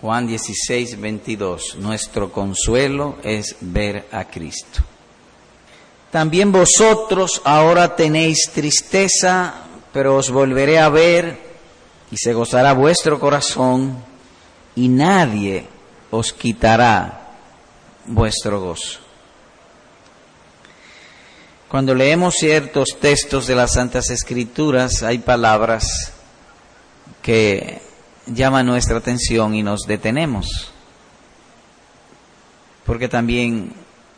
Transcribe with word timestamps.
Juan 0.00 0.26
16, 0.26 0.98
22. 0.98 1.76
Nuestro 1.76 2.32
consuelo 2.32 3.18
es 3.22 3.56
ver 3.60 4.08
a 4.12 4.24
Cristo. 4.24 4.80
También 6.10 6.50
vosotros 6.50 7.42
ahora 7.44 7.94
tenéis 7.94 8.50
tristeza, 8.52 9.54
pero 9.92 10.16
os 10.16 10.30
volveré 10.30 10.78
a 10.78 10.88
ver 10.88 11.38
y 12.10 12.16
se 12.16 12.32
gozará 12.32 12.72
vuestro 12.72 13.20
corazón 13.20 14.02
y 14.74 14.88
nadie 14.88 15.66
os 16.10 16.32
quitará 16.32 17.36
vuestro 18.06 18.60
gozo. 18.60 18.98
Cuando 21.68 21.94
leemos 21.94 22.34
ciertos 22.34 22.96
textos 22.98 23.46
de 23.46 23.54
las 23.54 23.74
Santas 23.74 24.10
Escrituras 24.10 25.04
hay 25.04 25.18
palabras 25.18 26.12
que 27.22 27.89
llaman 28.32 28.66
nuestra 28.66 28.98
atención 28.98 29.54
y 29.54 29.62
nos 29.62 29.80
detenemos, 29.82 30.72
porque 32.84 33.08
también 33.08 33.72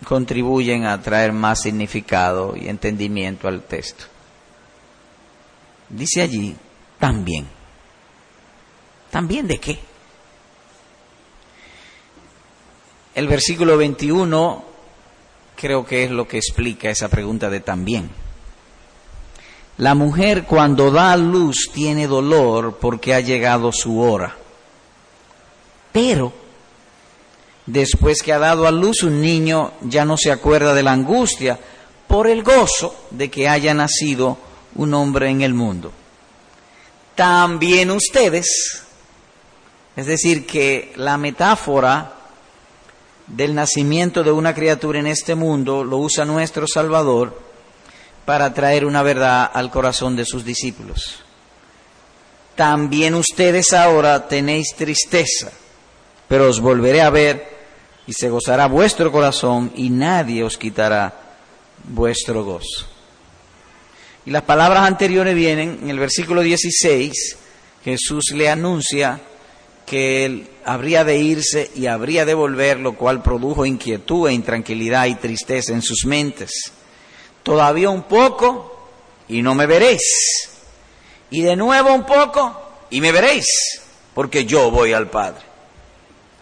contribuyen 0.05 0.84
a 0.84 1.00
traer 1.00 1.32
más 1.32 1.62
significado 1.62 2.56
y 2.56 2.69
entendimiento 2.69 3.48
al 3.48 3.62
texto. 3.62 4.05
Dice 5.88 6.22
allí, 6.22 6.56
también. 6.98 7.46
¿También 9.10 9.46
de 9.46 9.59
qué? 9.59 9.78
El 13.14 13.28
versículo 13.28 13.77
21 13.77 14.64
creo 15.55 15.84
que 15.84 16.05
es 16.05 16.10
lo 16.10 16.27
que 16.27 16.38
explica 16.38 16.88
esa 16.88 17.08
pregunta 17.08 17.50
de 17.50 17.60
también. 17.60 18.21
La 19.82 19.96
mujer 19.96 20.45
cuando 20.45 20.92
da 20.92 21.16
luz 21.16 21.68
tiene 21.74 22.06
dolor 22.06 22.78
porque 22.80 23.14
ha 23.14 23.18
llegado 23.18 23.72
su 23.72 23.98
hora. 23.98 24.32
Pero 25.91 26.32
después 27.66 28.22
que 28.22 28.33
ha 28.33 28.38
dado 28.38 28.69
a 28.69 28.70
luz 28.70 29.03
un 29.03 29.20
niño 29.20 29.72
ya 29.80 30.05
no 30.05 30.16
se 30.16 30.30
acuerda 30.30 30.72
de 30.72 30.84
la 30.84 30.92
angustia 30.92 31.58
por 32.06 32.28
el 32.28 32.44
gozo 32.44 32.94
de 33.10 33.28
que 33.28 33.48
haya 33.48 33.75
nacido 33.75 34.38
un 34.77 34.94
hombre 34.94 35.30
en 35.30 35.42
el 35.42 35.53
mundo. 35.53 35.91
También 37.16 37.91
ustedes, 37.91 38.84
es 39.97 40.06
decir, 40.06 40.47
que 40.47 40.92
la 40.94 41.19
metáfora 41.19 42.12
del 43.27 43.53
nacimiento 43.53 44.22
de 44.22 44.30
una 44.30 44.55
criatura 44.55 45.00
en 45.00 45.08
este 45.08 45.34
mundo 45.34 45.83
lo 45.83 45.97
usa 45.97 46.25
nuestro 46.25 46.69
Salvador 46.69 47.52
para 48.25 48.53
traer 48.55 48.84
una 48.84 49.03
verdad 49.03 49.51
al 49.53 49.70
corazón 49.70 50.17
de 50.17 50.25
sus 50.25 50.45
discípulos. 50.45 51.20
También 52.55 53.15
ustedes 53.15 53.73
ahora 53.73 54.28
tenéis 54.28 54.75
tristeza, 54.77 55.51
pero 56.28 56.48
os 56.48 56.61
volveré 56.61 57.03
a 57.03 57.11
ver 57.11 57.50
y 58.06 58.12
se 58.12 58.28
gozará 58.28 58.67
vuestro 58.67 59.11
corazón 59.11 59.73
y 59.75 59.91
nadie 59.91 60.45
os 60.45 60.59
quitará 60.59 61.15
vuestro 61.84 62.45
gozo. 62.45 62.87
Y 64.25 64.31
las 64.31 64.43
palabras 64.43 64.87
anteriores 64.87 65.34
vienen 65.34 65.81
en 65.83 65.91
el 65.91 65.98
versículo 65.98 66.43
16, 66.43 67.37
Jesús 67.84 68.33
le 68.34 68.48
anuncia 68.48 69.20
que 69.87 70.25
él 70.25 70.48
habría 70.65 71.05
de 71.05 71.19
irse 71.19 71.70
y 71.75 71.87
habría 71.87 72.25
de 72.25 72.34
volver, 72.34 72.78
lo 72.78 72.95
cual 72.95 73.23
produjo 73.23 73.67
inquietud 73.67 74.28
e 74.28 74.33
intranquilidad 74.33 75.06
y 75.06 75.17
tristeza 75.17 75.73
en 75.73 75.83
sus 75.83 76.05
mentes. 76.06 76.73
Todavía 77.42 77.90
un 77.90 78.02
poco 78.02 78.90
y 79.28 79.42
no 79.42 79.54
me 79.54 79.66
veréis. 79.66 80.50
Y 81.30 81.42
de 81.42 81.56
nuevo 81.56 81.92
un 81.94 82.04
poco 82.04 82.60
y 82.90 83.00
me 83.00 83.12
veréis, 83.12 83.46
porque 84.14 84.44
yo 84.44 84.70
voy 84.70 84.92
al 84.92 85.08
Padre. 85.08 85.42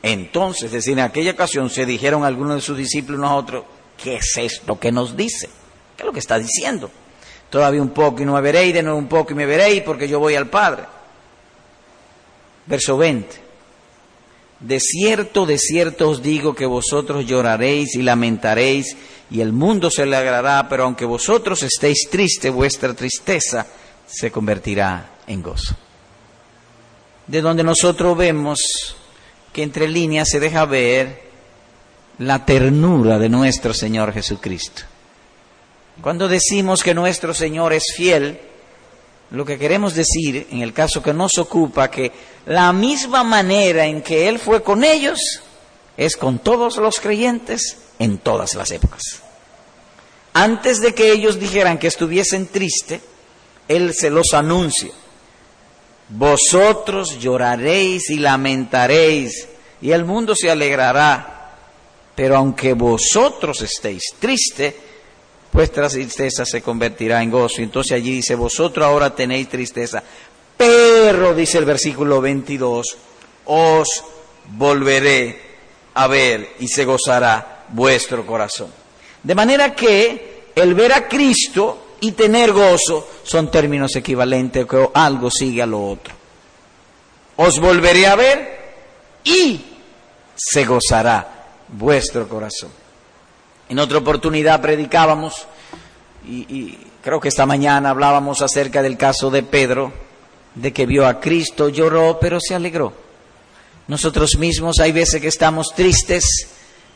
Entonces, 0.03 0.65
es 0.65 0.73
decir, 0.73 0.95
en 0.95 1.05
aquella 1.05 1.33
ocasión 1.33 1.71
se 1.71 1.87
dijeron 1.87 2.25
algunos 2.25 2.57
de 2.57 2.61
sus 2.63 2.77
discípulos 2.77 3.23
a 3.23 3.35
otros, 3.35 3.65
¿qué 4.03 4.17
es 4.17 4.37
esto 4.37 4.79
que 4.79 4.91
nos 4.91 5.17
dice? 5.17 5.49
¿Qué 5.97 6.03
es 6.03 6.07
lo 6.07 6.13
que 6.13 6.19
está 6.19 6.39
diciendo? 6.39 6.91
Todavía 7.51 7.83
un 7.83 7.91
poco 7.91 8.23
y 8.23 8.25
no 8.25 8.35
me 8.35 8.41
veréis, 8.41 8.75
de 8.75 8.83
nuevo 8.83 8.99
un 8.99 9.09
poco 9.09 9.33
y 9.33 9.37
me 9.37 9.47
veréis, 9.47 9.83
porque 9.83 10.09
yo 10.09 10.19
voy 10.19 10.35
al 10.35 10.49
Padre. 10.49 10.85
Verso 12.67 12.97
20. 12.97 13.50
De 14.61 14.79
cierto, 14.79 15.47
de 15.47 15.59
cierto 15.59 16.11
os 16.11 16.23
digo 16.23 16.55
que 16.55 16.67
vosotros 16.67 17.27
lloraréis 17.27 17.95
y 17.95 18.03
lamentaréis 18.03 18.97
y 19.31 19.41
el 19.41 19.53
mundo 19.53 19.91
se 19.91 20.03
alegrará, 20.03 20.69
pero 20.69 20.85
aunque 20.85 21.07
vosotros 21.07 21.63
estéis 21.63 22.09
tristes, 22.11 22.53
vuestra 22.53 22.93
tristeza 22.93 23.67
se 24.07 24.31
convertirá 24.31 25.13
en 25.27 25.43
gozo. 25.43 25.75
De 27.27 27.41
donde 27.41 27.63
nosotros 27.63 28.17
vemos 28.19 28.97
que 29.53 29.63
entre 29.63 29.89
líneas 29.89 30.29
se 30.29 30.41
deja 30.41 30.65
ver 30.67 31.31
la 32.19 32.45
ternura 32.45 33.19
de 33.19 33.29
nuestro 33.29 33.73
Señor 33.73 34.13
Jesucristo. 34.13 34.83
Cuando 36.03 36.29
decimos 36.29 36.83
que 36.83 36.95
nuestro 36.95 37.33
Señor 37.33 37.73
es 37.73 37.85
fiel, 37.97 38.41
lo 39.31 39.45
que 39.45 39.59
queremos 39.59 39.95
decir, 39.95 40.49
en 40.51 40.63
el 40.63 40.73
caso 40.73 41.03
que 41.03 41.13
nos 41.13 41.39
ocupa, 41.39 41.91
que 41.91 42.11
la 42.47 42.73
misma 42.73 43.23
manera 43.23 43.87
en 43.87 44.03
que 44.03 44.29
Él 44.29 44.39
fue 44.39 44.63
con 44.63 44.83
ellos 44.83 45.19
es 45.97 46.17
con 46.17 46.41
todos 46.41 46.79
los 46.79 46.99
creyentes 46.99 47.77
en 47.99 48.19
todas 48.19 48.55
las 48.55 48.71
épocas. 48.71 49.03
Antes 50.33 50.81
de 50.81 50.95
que 50.95 51.13
ellos 51.13 51.39
dijeran 51.39 51.79
que 51.79 51.87
estuviesen 51.87 52.47
tristes, 52.49 53.01
Él 53.69 53.95
se 53.95 54.11
los 54.11 54.33
anuncia. 54.33 54.91
Vosotros 56.09 57.19
lloraréis 57.21 58.11
y 58.11 58.17
lamentaréis, 58.17 59.49
y 59.81 59.93
el 59.93 60.05
mundo 60.05 60.35
se 60.35 60.51
alegrará. 60.51 61.37
Pero 62.17 62.37
aunque 62.37 62.75
vosotros 62.75 63.63
estéis 63.63 64.03
tristes, 64.19 64.75
vuestra 65.53 65.89
tristeza 65.89 66.45
se 66.45 66.63
convertirá 66.63 67.23
en 67.23 67.31
gozo. 67.31 67.63
Entonces 67.63 67.93
allí 67.93 68.17
dice, 68.17 68.35
vosotros 68.35 68.85
ahora 68.85 69.15
tenéis 69.15 69.49
tristeza, 69.49 70.03
pero, 70.57 71.35
dice 71.35 71.57
el 71.57 71.65
versículo 71.65 72.21
22, 72.21 72.97
os 73.47 73.89
volveré 74.57 75.41
a 75.95 76.07
ver 76.07 76.57
y 76.61 76.69
se 76.69 76.85
gozará 76.85 77.65
vuestro 77.71 78.27
corazón. 78.27 78.71
De 79.23 79.35
manera 79.35 79.75
que 79.75 80.51
el 80.55 80.75
ver 80.75 80.93
a 80.93 81.09
Cristo 81.09 81.97
y 82.01 82.13
tener 82.13 82.53
gozo 82.53 83.09
son 83.23 83.51
términos 83.51 83.97
equivalentes, 83.97 84.67
que 84.67 84.89
algo 84.93 85.31
sigue 85.31 85.63
a 85.63 85.67
lo 85.67 85.83
otro. 85.83 86.15
Os 87.37 87.59
volveré 87.59 88.07
a 88.07 88.17
ver 88.17 88.61
y 89.25 89.61
se 90.37 90.65
gozará 90.65 91.47
vuestro 91.69 92.29
corazón. 92.29 92.80
En 93.71 93.79
otra 93.79 93.99
oportunidad 93.99 94.61
predicábamos, 94.61 95.47
y, 96.27 96.77
creo 97.03 97.21
que 97.21 97.29
esta 97.29 97.47
mañana 97.47 97.91
hablábamos 97.91 98.43
acerca 98.43 98.83
del 98.83 98.97
caso 98.97 99.31
de 99.31 99.45
Pedro, 99.45 99.93
de 100.57 100.73
que 100.73 100.87
vio 100.87 101.07
a 101.07 101.21
Cristo, 101.21 101.69
lloró, 101.69 102.19
pero 102.21 102.41
se 102.41 102.57
alegró. 102.57 102.93
Nosotros 103.87 104.37
mismos 104.39 104.81
hay 104.81 104.91
veces 104.91 105.21
que 105.21 105.29
estamos 105.29 105.69
tristes, 105.73 106.49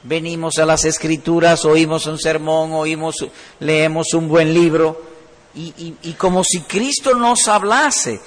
venimos 0.03 0.59
a 0.59 0.67
las 0.67 0.85
escrituras, 0.85 1.65
oímos 1.65 2.07
un 2.07 2.19
sermón, 2.19 2.73
oímos, 2.73 3.25
leemos 3.61 4.13
un 4.13 4.27
buen 4.27 4.53
libro, 4.53 5.01
y, 5.55 5.73
y, 5.79 5.97
y 6.03 6.13
como 6.15 6.43
si 6.43 6.63
Cristo 6.63 7.15
nos 7.15 7.47
hablase, 7.47 8.21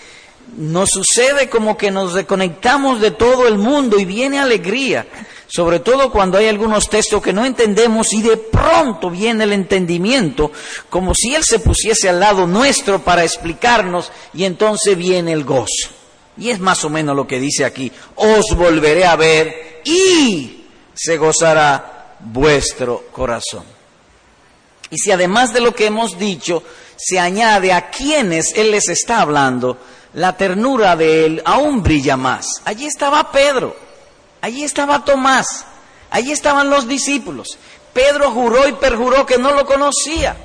nos 0.56 0.91
sucede 0.91 1.50
como 1.50 1.75
que 1.75 1.91
nos 1.91 2.14
desconectamos 2.14 3.02
de 3.02 3.12
todo 3.12 3.46
el 3.46 3.58
mundo 3.58 4.00
y 4.00 4.06
viene 4.06 4.40
alegría 4.40 5.06
sobre 5.47 5.80
todo 5.80 6.12
cuando 6.12 6.38
hay 6.38 6.47
algunos 6.47 6.90
textos 6.90 7.22
que 7.22 7.34
no 7.34 7.46
entendemos 7.46 8.12
y 8.13 8.22
de 8.22 8.38
pronto 8.38 9.09
viene 9.09 9.46
el 9.46 9.53
entendimiento, 9.53 10.52
como 10.90 11.13
si 11.16 11.34
Él 11.34 11.44
se 11.44 11.59
pusiese 11.59 12.09
al 12.09 12.19
lado 12.19 12.46
nuestro 12.46 13.00
para 13.00 13.24
explicarnos 13.24 14.12
y 14.34 14.44
entonces 14.44 14.97
viene 14.97 15.31
el 15.31 15.46
gozo. 15.46 15.90
Y 16.38 16.50
es 16.50 16.59
más 16.59 16.84
o 16.84 16.90
menos 16.90 17.16
lo 17.16 17.25
que 17.25 17.40
dice 17.40 17.66
aquí, 17.66 17.91
os 18.16 18.56
volveré 18.56 19.05
a 19.05 19.16
ver 19.16 19.82
y 19.85 20.66
se 20.94 21.17
gozará 21.17 22.16
vuestro 22.20 23.05
corazón. 23.11 23.64
Y 24.90 24.97
si 24.97 25.11
además 25.11 25.53
de 25.53 25.61
lo 25.61 25.73
que 25.73 25.85
hemos 25.85 26.17
dicho 26.17 26.64
se 26.97 27.20
añade 27.20 27.72
a 27.72 27.90
quienes 27.90 28.53
Él 28.55 28.72
les 28.72 28.90
está 28.90 29.22
hablando, 29.22 29.78
la 30.14 30.35
ternura 30.35 30.96
de 30.96 31.26
Él 31.26 31.41
aún 31.46 31.84
brilla 31.84 32.17
más. 32.17 32.47
Allí 32.66 32.85
estaba 32.85 33.32
Pedro. 33.32 33.86
Allí 34.41 34.63
estaba 34.63 35.03
Tomás, 35.03 35.66
allí 36.09 36.31
estaban 36.31 36.69
los 36.69 36.87
discípulos. 36.87 37.57
Pedro 37.93 38.31
juró 38.31 38.67
y 38.67 38.73
perjuró 38.73 39.25
que 39.25 39.37
no 39.37 39.51
lo 39.51 39.66
conocía. 39.66 40.35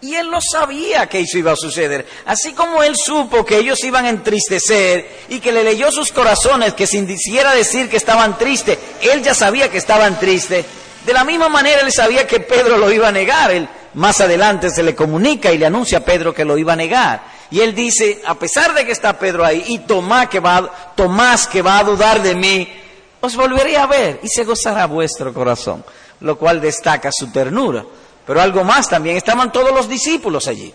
Y 0.00 0.14
él 0.14 0.28
lo 0.28 0.40
sabía 0.40 1.08
que 1.08 1.20
eso 1.20 1.38
iba 1.38 1.52
a 1.52 1.56
suceder. 1.56 2.06
Así 2.26 2.52
como 2.52 2.82
él 2.82 2.96
supo 2.96 3.44
que 3.44 3.58
ellos 3.58 3.82
iban 3.84 4.04
a 4.04 4.10
entristecer 4.10 5.24
y 5.28 5.40
que 5.40 5.52
le 5.52 5.64
leyó 5.64 5.90
sus 5.90 6.12
corazones, 6.12 6.74
que 6.74 6.86
sin 6.86 7.06
quisiera 7.06 7.54
decir 7.54 7.88
que 7.88 7.96
estaban 7.96 8.36
tristes, 8.36 8.78
él 9.00 9.22
ya 9.22 9.34
sabía 9.34 9.70
que 9.70 9.78
estaban 9.78 10.18
tristes. 10.18 10.64
De 11.04 11.12
la 11.12 11.24
misma 11.24 11.48
manera 11.48 11.80
él 11.80 11.92
sabía 11.92 12.26
que 12.26 12.40
Pedro 12.40 12.76
lo 12.76 12.92
iba 12.92 13.08
a 13.08 13.12
negar. 13.12 13.50
Él 13.50 13.68
más 13.94 14.20
adelante 14.20 14.70
se 14.70 14.82
le 14.82 14.94
comunica 14.94 15.50
y 15.50 15.58
le 15.58 15.66
anuncia 15.66 15.98
a 15.98 16.04
Pedro 16.04 16.34
que 16.34 16.44
lo 16.44 16.58
iba 16.58 16.74
a 16.74 16.76
negar. 16.76 17.22
Y 17.50 17.60
él 17.60 17.74
dice, 17.74 18.20
a 18.26 18.34
pesar 18.34 18.74
de 18.74 18.84
que 18.84 18.92
está 18.92 19.18
Pedro 19.18 19.44
ahí 19.44 19.64
y 19.68 19.78
Tomás 19.80 20.28
que 20.28 20.40
va, 20.40 20.92
Tomás 20.94 21.46
que 21.46 21.62
va 21.62 21.78
a 21.78 21.84
dudar 21.84 22.22
de 22.22 22.34
mí, 22.34 22.75
os 23.20 23.36
volveré 23.36 23.76
a 23.76 23.86
ver 23.86 24.20
y 24.22 24.28
se 24.28 24.44
gozará 24.44 24.86
vuestro 24.86 25.32
corazón, 25.32 25.84
lo 26.20 26.38
cual 26.38 26.60
destaca 26.60 27.10
su 27.12 27.30
ternura. 27.30 27.84
Pero 28.26 28.40
algo 28.40 28.64
más 28.64 28.88
también, 28.88 29.16
estaban 29.16 29.52
todos 29.52 29.72
los 29.72 29.88
discípulos 29.88 30.48
allí. 30.48 30.72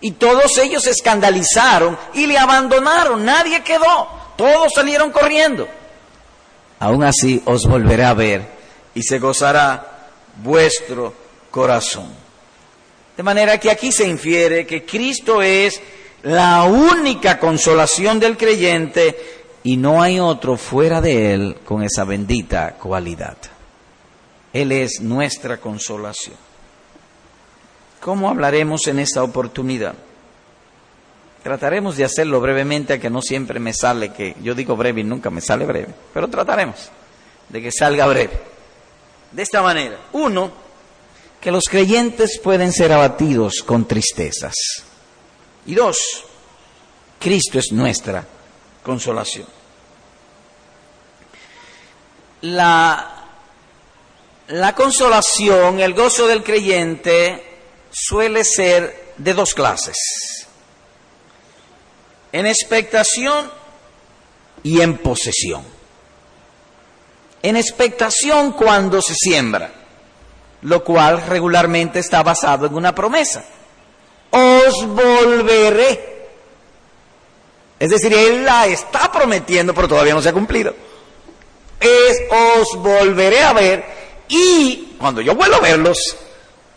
Y 0.00 0.12
todos 0.12 0.56
ellos 0.58 0.82
se 0.82 0.90
escandalizaron 0.90 1.98
y 2.14 2.26
le 2.26 2.38
abandonaron, 2.38 3.24
nadie 3.24 3.62
quedó, 3.62 4.08
todos 4.36 4.72
salieron 4.74 5.10
corriendo. 5.10 5.68
Aún 6.78 7.02
así 7.04 7.42
os 7.44 7.66
volveré 7.66 8.04
a 8.04 8.14
ver 8.14 8.46
y 8.94 9.02
se 9.02 9.18
gozará 9.18 10.08
vuestro 10.42 11.14
corazón. 11.50 12.12
De 13.16 13.22
manera 13.22 13.58
que 13.58 13.70
aquí 13.70 13.92
se 13.92 14.06
infiere 14.06 14.66
que 14.66 14.84
Cristo 14.84 15.40
es 15.40 15.80
la 16.22 16.64
única 16.64 17.38
consolación 17.38 18.20
del 18.20 18.36
creyente 18.36 19.45
y 19.66 19.76
no 19.76 20.00
hay 20.00 20.20
otro 20.20 20.56
fuera 20.56 21.00
de 21.00 21.34
Él 21.34 21.56
con 21.64 21.82
esa 21.82 22.04
bendita 22.04 22.74
cualidad. 22.74 23.36
Él 24.52 24.70
es 24.70 25.00
nuestra 25.00 25.56
consolación. 25.56 26.36
¿Cómo 28.00 28.28
hablaremos 28.28 28.86
en 28.86 29.00
esta 29.00 29.24
oportunidad? 29.24 29.94
Trataremos 31.42 31.96
de 31.96 32.04
hacerlo 32.04 32.40
brevemente, 32.40 33.00
que 33.00 33.10
no 33.10 33.20
siempre 33.20 33.58
me 33.58 33.72
sale, 33.72 34.12
que 34.12 34.36
yo 34.40 34.54
digo 34.54 34.76
breve 34.76 35.00
y 35.00 35.04
nunca 35.04 35.30
me 35.30 35.40
sale 35.40 35.66
breve, 35.66 35.92
pero 36.14 36.28
trataremos 36.28 36.88
de 37.48 37.60
que 37.60 37.72
salga 37.72 38.06
breve. 38.06 38.38
De 39.32 39.42
esta 39.42 39.62
manera, 39.62 39.98
uno, 40.12 40.48
que 41.40 41.50
los 41.50 41.64
creyentes 41.64 42.38
pueden 42.38 42.72
ser 42.72 42.92
abatidos 42.92 43.64
con 43.66 43.88
tristezas. 43.88 44.54
Y 45.66 45.74
dos, 45.74 45.98
Cristo 47.18 47.58
es 47.58 47.72
nuestra 47.72 48.35
consolación. 48.86 49.48
La, 52.42 53.24
la 54.46 54.74
consolación, 54.76 55.80
el 55.80 55.92
gozo 55.92 56.28
del 56.28 56.44
creyente 56.44 57.58
suele 57.90 58.44
ser 58.44 59.14
de 59.16 59.34
dos 59.34 59.54
clases. 59.54 59.96
En 62.30 62.46
expectación 62.46 63.50
y 64.62 64.80
en 64.80 64.98
posesión. 64.98 65.64
En 67.42 67.56
expectación 67.56 68.52
cuando 68.52 69.02
se 69.02 69.14
siembra, 69.16 69.72
lo 70.62 70.84
cual 70.84 71.26
regularmente 71.26 71.98
está 71.98 72.22
basado 72.22 72.66
en 72.66 72.74
una 72.76 72.94
promesa. 72.94 73.44
Os 74.30 74.86
volveré. 74.86 76.15
Es 77.78 77.90
decir, 77.90 78.12
Él 78.12 78.44
la 78.44 78.66
está 78.66 79.10
prometiendo, 79.12 79.74
pero 79.74 79.88
todavía 79.88 80.14
no 80.14 80.22
se 80.22 80.30
ha 80.30 80.32
cumplido. 80.32 80.74
Es 81.78 82.22
os 82.30 82.76
volveré 82.82 83.42
a 83.42 83.52
ver 83.52 83.84
y 84.28 84.96
cuando 84.98 85.20
yo 85.20 85.34
vuelvo 85.34 85.56
a 85.56 85.60
verlos, 85.60 85.98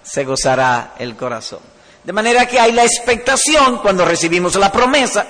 se 0.04 0.26
gozará 0.26 0.96
el 1.00 1.16
corazón. 1.16 1.60
De 2.04 2.14
manera 2.14 2.48
que 2.48 2.60
hay 2.60 2.72
la 2.72 2.84
expectación 2.84 3.78
cuando 3.78 4.06
recibimos 4.06 4.56
la 4.56 4.72
promesa 4.72 5.26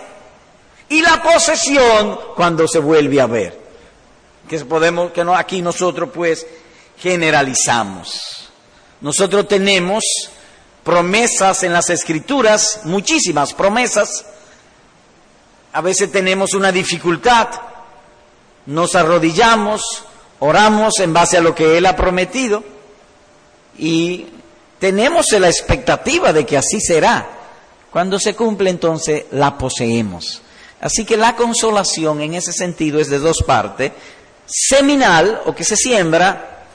y 0.88 1.01
la 1.01 1.21
posesión 1.21 2.19
cuando 2.36 2.68
se 2.68 2.80
vuelve 2.80 3.21
a 3.21 3.27
ver. 3.27 3.60
Que 4.48 4.60
podemos, 4.66 5.12
que 5.12 5.24
no, 5.24 5.36
aquí 5.36 5.62
nosotros 5.62 6.10
pues 6.13 6.45
generalizamos. 6.98 8.50
Nosotros 9.01 9.48
tenemos 9.48 10.04
promesas 10.83 11.63
en 11.63 11.74
las 11.74 11.89
escrituras, 11.89 12.81
muchísimas 12.83 13.54
promesas. 13.54 14.25
A 15.74 15.81
veces 15.81 16.12
tenemos 16.12 16.54
una 16.54 16.71
dificultad, 16.71 17.48
nos 18.66 18.95
arrodillamos, 18.95 20.04
oramos 20.39 21.00
en 21.00 21.13
base 21.13 21.38
a 21.38 21.42
lo 21.42 21.54
que 21.54 21.77
Él 21.77 21.86
ha 21.86 21.95
prometido 21.95 22.63
y 23.77 24.27
tenemos 24.80 25.27
la 25.31 25.48
expectativa 25.48 26.33
de 26.33 26.45
que 26.45 26.57
así 26.57 26.80
será. 26.81 27.27
Cuando 27.92 28.19
se 28.19 28.36
cumple 28.36 28.69
entonces 28.69 29.25
la 29.31 29.57
poseemos. 29.57 30.42
Así 30.81 31.06
que 31.06 31.18
la 31.18 31.36
consolación 31.36 32.21
en 32.21 32.36
ese 32.36 32.54
sentido 32.54 33.00
es 33.00 33.10
de 33.10 33.19
dos 33.19 33.44
partes, 33.45 33.92
seminal 34.45 35.42
o 35.45 35.54
que 35.54 35.63
se 35.63 35.75
siembra 35.75 36.66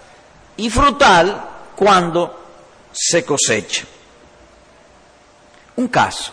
y 0.57 0.71
frutal 0.71 1.45
cuando 1.75 2.41
se 2.93 3.25
cosecha. 3.25 3.85
Un 5.77 5.89
caso. 5.89 6.33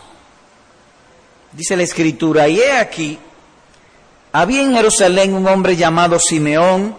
Dice 1.52 1.76
la 1.76 1.82
escritura, 1.82 2.48
y 2.48 2.58
he 2.60 2.72
aquí, 2.72 3.18
había 4.32 4.62
en 4.62 4.74
Jerusalén 4.74 5.34
un 5.34 5.46
hombre 5.46 5.76
llamado 5.76 6.18
Simeón, 6.18 6.96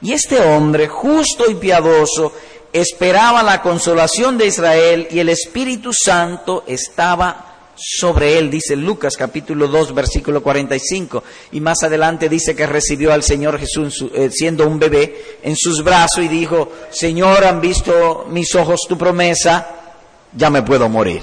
y 0.00 0.12
este 0.12 0.38
hombre, 0.38 0.86
justo 0.86 1.50
y 1.50 1.54
piadoso, 1.56 2.32
esperaba 2.72 3.42
la 3.42 3.62
consolación 3.62 4.36
de 4.38 4.46
Israel 4.46 5.08
y 5.10 5.18
el 5.18 5.30
Espíritu 5.30 5.90
Santo 5.92 6.64
estaba 6.66 7.54
sobre 7.76 8.38
él, 8.38 8.50
dice 8.50 8.76
Lucas 8.76 9.16
capítulo 9.16 9.68
2 9.68 9.94
versículo 9.94 10.42
45, 10.42 11.22
y 11.52 11.60
más 11.60 11.82
adelante 11.82 12.28
dice 12.28 12.54
que 12.54 12.66
recibió 12.66 13.12
al 13.12 13.22
Señor 13.22 13.58
Jesús 13.58 14.04
eh, 14.14 14.30
siendo 14.32 14.66
un 14.66 14.78
bebé 14.78 15.38
en 15.42 15.56
sus 15.56 15.82
brazos 15.82 16.24
y 16.24 16.28
dijo, 16.28 16.70
Señor, 16.90 17.44
han 17.44 17.60
visto 17.60 18.26
mis 18.30 18.54
ojos 18.54 18.80
tu 18.88 18.96
promesa, 18.96 19.66
ya 20.32 20.50
me 20.50 20.62
puedo 20.62 20.88
morir, 20.88 21.22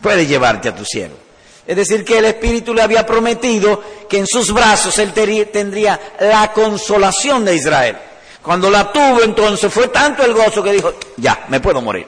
puedes 0.00 0.28
llevarte 0.28 0.68
a 0.68 0.74
tu 0.74 0.84
cielo. 0.84 1.27
Es 1.68 1.76
decir, 1.76 2.02
que 2.02 2.16
el 2.16 2.24
Espíritu 2.24 2.72
le 2.72 2.80
había 2.80 3.04
prometido 3.04 3.82
que 4.08 4.16
en 4.16 4.26
sus 4.26 4.54
brazos 4.54 4.98
él 4.98 5.12
tendría 5.12 6.00
la 6.18 6.50
consolación 6.50 7.44
de 7.44 7.56
Israel. 7.56 7.98
Cuando 8.42 8.70
la 8.70 8.90
tuvo 8.90 9.22
entonces 9.22 9.70
fue 9.70 9.88
tanto 9.88 10.24
el 10.24 10.32
gozo 10.32 10.62
que 10.62 10.72
dijo, 10.72 10.94
ya, 11.18 11.44
me 11.48 11.60
puedo 11.60 11.82
morir. 11.82 12.06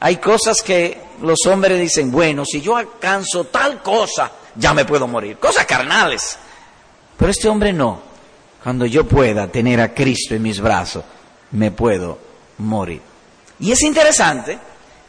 Hay 0.00 0.16
cosas 0.16 0.62
que 0.62 0.98
los 1.20 1.44
hombres 1.46 1.78
dicen, 1.78 2.10
bueno, 2.10 2.42
si 2.46 2.62
yo 2.62 2.74
alcanzo 2.74 3.44
tal 3.44 3.82
cosa, 3.82 4.32
ya 4.54 4.72
me 4.72 4.86
puedo 4.86 5.06
morir. 5.06 5.36
Cosas 5.36 5.66
carnales. 5.66 6.38
Pero 7.18 7.30
este 7.30 7.50
hombre 7.50 7.70
no. 7.74 8.00
Cuando 8.62 8.86
yo 8.86 9.04
pueda 9.04 9.46
tener 9.48 9.78
a 9.82 9.92
Cristo 9.92 10.34
en 10.34 10.42
mis 10.42 10.58
brazos, 10.58 11.04
me 11.50 11.70
puedo 11.70 12.16
morir. 12.56 13.02
Y 13.60 13.72
es 13.72 13.82
interesante, 13.82 14.58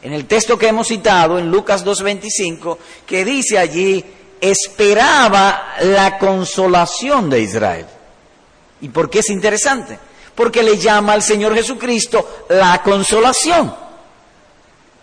en 0.02 0.14
el 0.14 0.26
texto 0.26 0.58
que 0.58 0.68
hemos 0.68 0.88
citado, 0.88 1.40
en 1.40 1.50
Lucas 1.50 1.86
2.25, 1.86 2.78
que 3.06 3.26
dice 3.26 3.58
allí, 3.58 4.04
esperaba 4.40 5.76
la 5.82 6.18
consolación 6.18 7.30
de 7.30 7.42
Israel. 7.42 7.86
¿Y 8.82 8.90
por 8.90 9.10
qué 9.10 9.20
es 9.20 9.30
interesante? 9.30 9.98
Porque 10.36 10.62
le 10.62 10.78
llama 10.78 11.14
al 11.14 11.24
Señor 11.24 11.56
Jesucristo 11.56 12.46
la 12.50 12.82
consolación. 12.84 13.76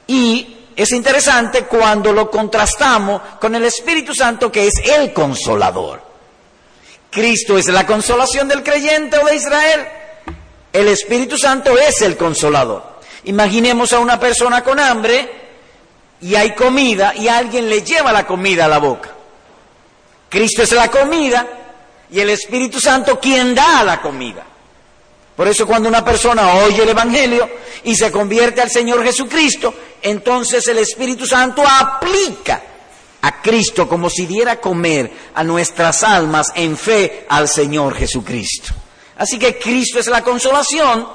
Y 0.07 0.57
es 0.77 0.93
interesante 0.93 1.65
cuando 1.65 2.13
lo 2.13 2.31
contrastamos 2.31 3.21
con 3.41 3.55
el 3.55 3.65
Espíritu 3.65 4.15
Santo 4.15 4.51
que 4.53 4.67
es 4.69 4.75
el 4.85 5.13
consolador. 5.13 6.03
Cristo 7.11 7.59
es 7.59 7.67
la 7.67 7.87
consolación 7.87 8.49
del 8.49 8.63
creyente 8.63 9.19
o 9.19 9.27
de 9.27 9.37
Israel. 9.37 9.87
El 10.73 10.89
Espíritu 10.89 11.37
Santo 11.39 11.79
es 11.79 12.03
el 12.03 12.17
consolador. 12.17 12.94
Imaginemos 13.25 13.93
a 13.93 14.01
una 14.01 14.21
persona 14.21 14.63
con 14.63 14.79
hambre 14.79 15.45
y 16.21 16.35
hay 16.35 16.55
comida 16.55 17.15
y 17.15 17.29
alguien 17.29 17.69
le 17.69 17.83
lleva 17.83 18.13
la 18.13 18.27
comida 18.27 18.67
a 18.67 18.69
la 18.69 18.79
boca. 18.79 19.11
Cristo 20.29 20.63
es 20.63 20.73
la 20.73 20.91
comida 20.91 21.47
y 22.11 22.21
el 22.21 22.31
Espíritu 22.31 22.81
Santo 22.81 23.19
quien 23.19 23.55
da 23.55 23.85
la 23.85 24.01
comida. 24.01 24.45
Por 25.37 25.49
eso 25.49 25.67
cuando 25.67 25.89
una 25.89 26.05
persona 26.05 26.55
oye 26.55 26.83
el 26.83 26.89
Evangelio 26.91 27.49
y 27.83 27.95
se 27.97 28.13
convierte 28.13 28.61
al 28.61 28.71
Señor 28.71 29.03
Jesucristo, 29.03 29.75
entonces 30.03 30.67
el 30.69 30.79
Espíritu 30.79 31.27
Santo 31.27 31.63
aplica 31.67 32.63
a 33.23 33.41
Cristo 33.41 33.89
como 33.89 34.11
si 34.11 34.27
diera 34.27 34.61
comer 34.61 35.11
a 35.35 35.43
nuestras 35.43 36.05
almas 36.05 36.53
en 36.55 36.77
fe 36.77 37.27
al 37.29 37.49
Señor 37.49 37.97
Jesucristo. 37.97 38.73
Así 39.17 39.39
que 39.39 39.59
Cristo 39.59 39.99
es 39.99 40.07
la 40.09 40.23
consolación 40.23 41.07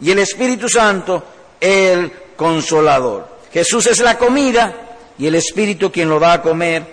y 0.00 0.10
el 0.10 0.20
Espíritu 0.20 0.68
Santo 0.68 1.24
el 1.60 2.12
consolador. 2.36 3.28
Jesús 3.52 3.86
es 3.86 4.00
la 4.00 4.18
comida 4.18 4.96
y 5.18 5.26
el 5.26 5.34
Espíritu 5.34 5.92
quien 5.92 6.08
lo 6.08 6.18
da 6.18 6.34
a 6.34 6.42
comer 6.42 6.84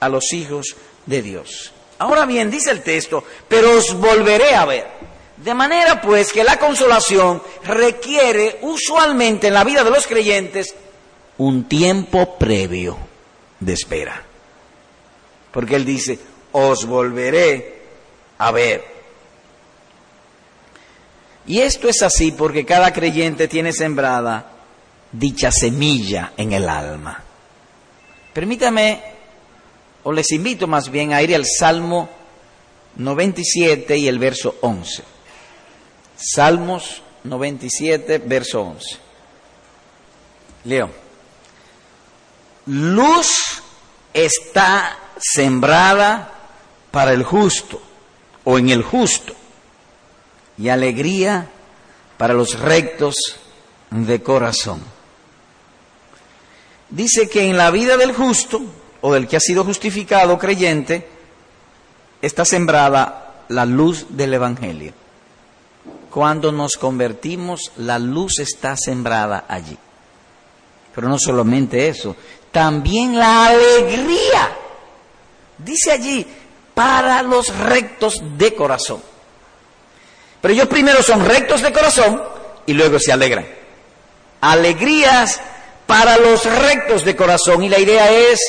a 0.00 0.08
los 0.08 0.32
hijos 0.32 0.76
de 1.06 1.22
Dios. 1.22 1.72
Ahora 1.98 2.26
bien, 2.26 2.50
dice 2.50 2.70
el 2.70 2.82
texto, 2.82 3.24
pero 3.48 3.76
os 3.76 3.94
volveré 3.94 4.54
a 4.54 4.64
ver. 4.64 4.86
De 5.36 5.54
manera 5.54 6.00
pues 6.00 6.32
que 6.32 6.44
la 6.44 6.58
consolación 6.58 7.42
requiere 7.64 8.58
usualmente 8.62 9.48
en 9.48 9.54
la 9.54 9.64
vida 9.64 9.84
de 9.84 9.90
los 9.90 10.06
creyentes 10.06 10.74
un 11.38 11.68
tiempo 11.68 12.38
previo 12.38 12.96
de 13.60 13.72
espera. 13.72 14.22
Porque 15.52 15.76
él 15.76 15.84
dice, 15.84 16.18
os 16.52 16.86
volveré 16.86 17.82
a 18.38 18.50
ver. 18.50 18.95
Y 21.46 21.60
esto 21.60 21.88
es 21.88 22.02
así 22.02 22.32
porque 22.32 22.64
cada 22.64 22.92
creyente 22.92 23.46
tiene 23.46 23.72
sembrada 23.72 24.50
dicha 25.12 25.50
semilla 25.52 26.32
en 26.36 26.52
el 26.52 26.68
alma. 26.68 27.22
Permítame 28.32 29.02
o 30.02 30.12
les 30.12 30.30
invito 30.32 30.66
más 30.66 30.90
bien 30.90 31.12
a 31.12 31.22
ir 31.22 31.34
al 31.34 31.44
Salmo 31.46 32.08
97 32.96 33.96
y 33.96 34.08
el 34.08 34.18
verso 34.18 34.56
11. 34.60 35.02
Salmos 36.16 37.02
97, 37.24 38.18
verso 38.18 38.62
11. 38.62 38.96
Leo. 40.64 40.90
Luz 42.66 43.62
está 44.12 44.98
sembrada 45.18 46.32
para 46.90 47.12
el 47.12 47.22
justo 47.22 47.80
o 48.44 48.58
en 48.58 48.70
el 48.70 48.82
justo 48.82 49.34
y 50.58 50.68
alegría 50.68 51.48
para 52.16 52.34
los 52.34 52.58
rectos 52.58 53.14
de 53.90 54.22
corazón. 54.22 54.82
Dice 56.88 57.28
que 57.28 57.48
en 57.48 57.56
la 57.56 57.70
vida 57.70 57.96
del 57.96 58.12
justo 58.12 58.62
o 59.00 59.12
del 59.12 59.26
que 59.26 59.36
ha 59.36 59.40
sido 59.40 59.64
justificado 59.64 60.38
creyente 60.38 61.08
está 62.22 62.44
sembrada 62.44 63.44
la 63.48 63.64
luz 63.64 64.06
del 64.10 64.34
Evangelio. 64.34 64.92
Cuando 66.10 66.50
nos 66.52 66.76
convertimos, 66.76 67.72
la 67.76 67.98
luz 67.98 68.38
está 68.38 68.76
sembrada 68.76 69.44
allí. 69.48 69.76
Pero 70.94 71.08
no 71.08 71.18
solamente 71.18 71.88
eso, 71.88 72.16
también 72.50 73.18
la 73.18 73.48
alegría. 73.48 74.56
Dice 75.58 75.92
allí, 75.92 76.26
para 76.72 77.22
los 77.22 77.54
rectos 77.58 78.22
de 78.38 78.54
corazón. 78.54 79.02
Pero 80.40 80.54
ellos 80.54 80.68
primero 80.68 81.02
son 81.02 81.24
rectos 81.24 81.62
de 81.62 81.72
corazón 81.72 82.22
y 82.66 82.72
luego 82.72 82.98
se 82.98 83.12
alegran. 83.12 83.46
Alegrías 84.40 85.40
para 85.86 86.18
los 86.18 86.44
rectos 86.44 87.04
de 87.04 87.16
corazón. 87.16 87.62
Y 87.62 87.68
la 87.68 87.78
idea 87.78 88.10
es 88.10 88.40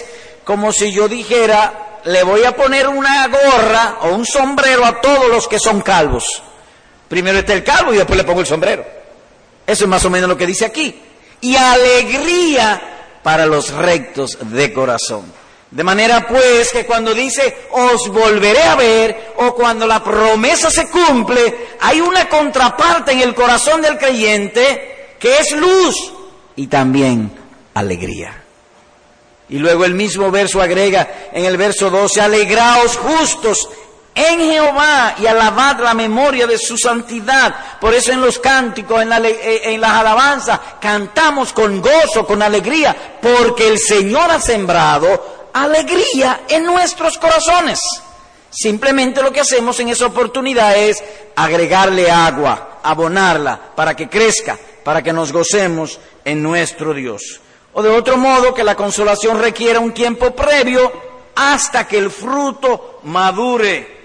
como 0.43 0.71
si 0.71 0.91
yo 0.91 1.07
dijera, 1.07 1.99
le 2.05 2.23
voy 2.23 2.43
a 2.43 2.55
poner 2.55 2.87
una 2.87 3.27
gorra 3.27 3.97
o 4.01 4.09
un 4.09 4.25
sombrero 4.25 4.85
a 4.85 5.01
todos 5.01 5.29
los 5.29 5.47
que 5.47 5.59
son 5.59 5.81
calvos. 5.81 6.41
Primero 7.07 7.39
está 7.39 7.53
el 7.53 7.63
calvo 7.63 7.93
y 7.93 7.97
después 7.97 8.17
le 8.17 8.23
pongo 8.23 8.41
el 8.41 8.47
sombrero. 8.47 8.85
Eso 9.65 9.83
es 9.83 9.89
más 9.89 10.03
o 10.05 10.09
menos 10.09 10.29
lo 10.29 10.37
que 10.37 10.45
dice 10.45 10.65
aquí. 10.65 11.01
Y 11.41 11.55
alegría 11.55 13.19
para 13.23 13.45
los 13.45 13.71
rectos 13.71 14.37
de 14.41 14.73
corazón. 14.73 15.25
De 15.69 15.83
manera 15.83 16.25
pues 16.25 16.71
que 16.71 16.85
cuando 16.85 17.13
dice 17.13 17.67
os 17.71 18.07
volveré 18.07 18.63
a 18.63 18.75
ver 18.75 19.33
o 19.37 19.53
cuando 19.53 19.85
la 19.85 20.01
promesa 20.01 20.71
se 20.71 20.87
cumple, 20.87 21.67
hay 21.81 21.99
una 21.99 22.29
contraparte 22.29 23.11
en 23.11 23.19
el 23.19 23.35
corazón 23.35 23.81
del 23.81 23.97
creyente 23.97 25.15
que 25.19 25.39
es 25.39 25.51
luz 25.51 26.13
y 26.55 26.67
también 26.67 27.31
alegría. 27.73 28.43
Y 29.49 29.59
luego 29.59 29.85
el 29.85 29.93
mismo 29.93 30.31
verso 30.31 30.61
agrega 30.61 31.29
en 31.33 31.45
el 31.45 31.57
verso 31.57 31.89
12, 31.89 32.21
alegraos 32.21 32.97
justos 32.97 33.69
en 34.17 34.39
Jehová 34.39 35.15
y 35.19 35.27
alabad 35.27 35.79
la 35.79 35.93
memoria 35.93 36.47
de 36.47 36.57
su 36.57 36.77
santidad. 36.77 37.79
Por 37.79 37.93
eso 37.93 38.11
en 38.11 38.19
los 38.19 38.39
cánticos, 38.39 39.01
en, 39.01 39.11
eh, 39.13 39.61
en 39.63 39.79
las 39.79 39.91
alabanzas, 39.91 40.59
cantamos 40.81 41.53
con 41.53 41.81
gozo, 41.81 42.25
con 42.25 42.41
alegría, 42.41 43.19
porque 43.21 43.67
el 43.67 43.77
Señor 43.77 44.31
ha 44.31 44.41
sembrado 44.41 45.36
alegría 45.53 46.41
en 46.49 46.65
nuestros 46.65 47.17
corazones. 47.17 47.79
Simplemente 48.49 49.21
lo 49.21 49.31
que 49.31 49.41
hacemos 49.41 49.79
en 49.79 49.89
esa 49.89 50.07
oportunidad 50.07 50.77
es 50.77 51.03
agregarle 51.35 52.09
agua, 52.09 52.79
abonarla, 52.81 53.59
para 53.75 53.95
que 53.95 54.09
crezca, 54.09 54.57
para 54.83 55.01
que 55.01 55.13
nos 55.13 55.31
gocemos 55.31 55.99
en 56.23 56.41
nuestro 56.41 56.93
Dios. 56.93 57.41
O 57.73 57.83
de 57.83 57.89
otro 57.89 58.17
modo, 58.17 58.53
que 58.53 58.63
la 58.63 58.75
consolación 58.75 59.39
requiera 59.39 59.79
un 59.79 59.93
tiempo 59.93 60.35
previo 60.35 60.91
hasta 61.35 61.87
que 61.87 61.97
el 61.97 62.09
fruto 62.09 62.99
madure. 63.03 63.95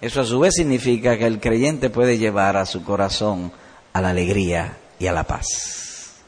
Eso 0.00 0.20
a 0.20 0.24
su 0.26 0.38
vez 0.38 0.54
significa 0.54 1.16
que 1.16 1.26
el 1.26 1.40
creyente 1.40 1.88
puede 1.88 2.18
llevar 2.18 2.56
a 2.56 2.66
su 2.66 2.84
corazón 2.84 3.52
a 3.92 4.02
la 4.02 4.10
alegría 4.10 4.76
y 4.98 5.06
a 5.06 5.12
la 5.12 5.24
paz. 5.24 6.20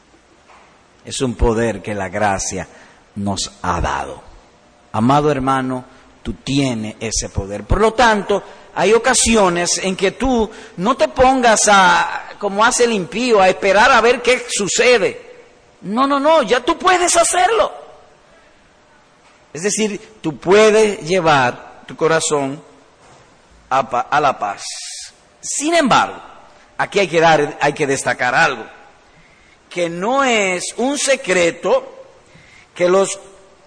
Es 1.05 1.21
un 1.21 1.35
poder 1.35 1.81
que 1.81 1.93
la 1.93 2.09
gracia 2.09 2.67
nos 3.15 3.51
ha 3.61 3.81
dado. 3.81 4.21
Amado 4.91 5.31
hermano, 5.31 5.85
tú 6.23 6.33
tienes 6.33 6.95
ese 6.99 7.29
poder. 7.29 7.63
Por 7.63 7.81
lo 7.81 7.93
tanto, 7.93 8.43
hay 8.75 8.93
ocasiones 8.93 9.79
en 9.81 9.95
que 9.95 10.11
tú 10.11 10.49
no 10.77 10.95
te 10.95 11.07
pongas 11.07 11.61
a, 11.67 12.33
como 12.39 12.63
hace 12.63 12.85
el 12.85 12.93
impío, 12.93 13.41
a 13.41 13.49
esperar 13.49 13.91
a 13.91 14.01
ver 14.01 14.21
qué 14.21 14.45
sucede. 14.49 15.29
No, 15.81 16.07
no, 16.07 16.19
no, 16.19 16.43
ya 16.43 16.63
tú 16.63 16.77
puedes 16.77 17.15
hacerlo. 17.15 17.71
Es 19.53 19.63
decir, 19.63 20.17
tú 20.21 20.37
puedes 20.37 21.01
llevar 21.01 21.83
tu 21.85 21.95
corazón 21.95 22.61
a, 23.69 24.19
la 24.19 24.37
paz. 24.37 24.63
Sin 25.41 25.73
embargo, 25.73 26.21
aquí 26.77 26.99
hay 26.99 27.07
que, 27.07 27.19
dar, 27.19 27.57
hay 27.61 27.73
que 27.73 27.87
destacar 27.87 28.35
algo, 28.35 28.65
que 29.69 29.89
no 29.89 30.23
es 30.23 30.73
un 30.77 30.97
secreto 30.97 31.98
que 32.79 32.87
los, 32.87 33.19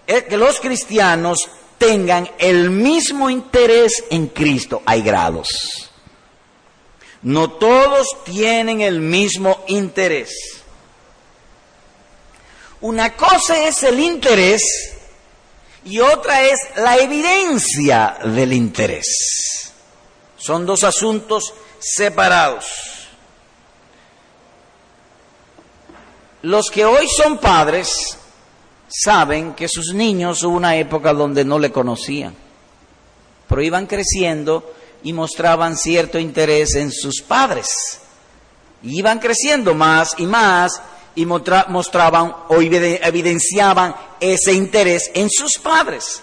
eh, 0.07 0.23
que 0.23 0.37
los 0.37 0.59
cristianos 0.59 1.47
tengan 1.77 2.27
el 2.39 2.71
mismo 2.71 3.29
interés 3.29 4.05
en 4.09 4.25
Cristo. 4.29 4.81
Hay 4.87 5.03
grados. 5.03 5.49
No 7.21 7.51
todos 7.51 8.07
tienen 8.25 8.81
el 8.81 9.01
mismo 9.01 9.65
interés. 9.67 10.63
Una 12.81 13.15
cosa 13.15 13.67
es 13.67 13.83
el 13.83 13.99
interés 13.99 14.63
y 15.85 15.99
otra 15.99 16.41
es 16.41 16.57
la 16.77 16.97
evidencia 16.97 18.17
del 18.25 18.51
interés. 18.51 19.71
Son 20.37 20.65
dos 20.65 20.83
asuntos 20.83 21.53
separados. 21.77 22.65
Los 26.41 26.71
que 26.71 26.83
hoy 26.83 27.07
son 27.15 27.37
padres 27.37 28.17
saben 28.93 29.53
que 29.53 29.67
sus 29.67 29.93
niños 29.93 30.43
hubo 30.43 30.55
una 30.55 30.75
época 30.75 31.13
donde 31.13 31.43
no 31.43 31.57
le 31.57 31.71
conocían, 31.71 32.35
pero 33.47 33.61
iban 33.61 33.87
creciendo 33.87 34.71
y 35.01 35.13
mostraban 35.13 35.75
cierto 35.75 36.19
interés 36.19 36.75
en 36.75 36.91
sus 36.91 37.21
padres. 37.21 37.99
Y 38.83 38.99
iban 38.99 39.19
creciendo 39.19 39.73
más 39.73 40.13
y 40.17 40.27
más 40.27 40.79
y 41.15 41.25
mostraban 41.25 42.35
o 42.49 42.61
evidenciaban 42.61 43.95
ese 44.19 44.53
interés 44.53 45.09
en 45.15 45.29
sus 45.29 45.57
padres. 45.57 46.21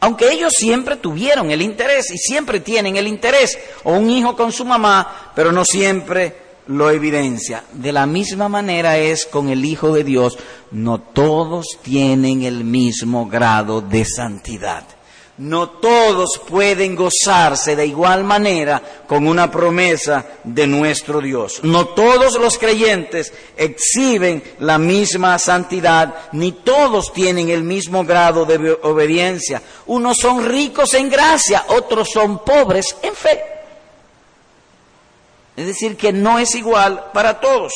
Aunque 0.00 0.30
ellos 0.30 0.54
siempre 0.56 0.96
tuvieron 0.96 1.50
el 1.50 1.60
interés 1.60 2.10
y 2.10 2.18
siempre 2.18 2.60
tienen 2.60 2.96
el 2.96 3.06
interés, 3.06 3.58
o 3.84 3.92
un 3.92 4.08
hijo 4.08 4.36
con 4.36 4.52
su 4.52 4.64
mamá, 4.64 5.32
pero 5.34 5.50
no 5.50 5.64
siempre 5.64 6.47
lo 6.68 6.90
evidencia. 6.90 7.64
De 7.72 7.92
la 7.92 8.06
misma 8.06 8.48
manera 8.48 8.96
es 8.98 9.26
con 9.26 9.48
el 9.48 9.64
Hijo 9.64 9.92
de 9.92 10.04
Dios. 10.04 10.38
No 10.70 11.00
todos 11.00 11.78
tienen 11.82 12.42
el 12.42 12.64
mismo 12.64 13.26
grado 13.26 13.80
de 13.80 14.04
santidad. 14.04 14.84
No 15.38 15.70
todos 15.70 16.40
pueden 16.48 16.96
gozarse 16.96 17.76
de 17.76 17.86
igual 17.86 18.24
manera 18.24 18.82
con 19.06 19.28
una 19.28 19.48
promesa 19.48 20.26
de 20.42 20.66
nuestro 20.66 21.20
Dios. 21.20 21.60
No 21.62 21.86
todos 21.86 22.36
los 22.40 22.58
creyentes 22.58 23.32
exhiben 23.56 24.42
la 24.58 24.78
misma 24.78 25.38
santidad, 25.38 26.12
ni 26.32 26.50
todos 26.50 27.12
tienen 27.12 27.50
el 27.50 27.62
mismo 27.62 28.04
grado 28.04 28.46
de 28.46 28.78
obediencia. 28.82 29.62
Unos 29.86 30.16
son 30.18 30.44
ricos 30.44 30.94
en 30.94 31.08
gracia, 31.08 31.66
otros 31.68 32.08
son 32.12 32.40
pobres 32.44 32.96
en 33.00 33.14
fe. 33.14 33.57
Es 35.58 35.66
decir, 35.66 35.96
que 35.96 36.12
no 36.12 36.38
es 36.38 36.54
igual 36.54 37.06
para 37.12 37.40
todos. 37.40 37.72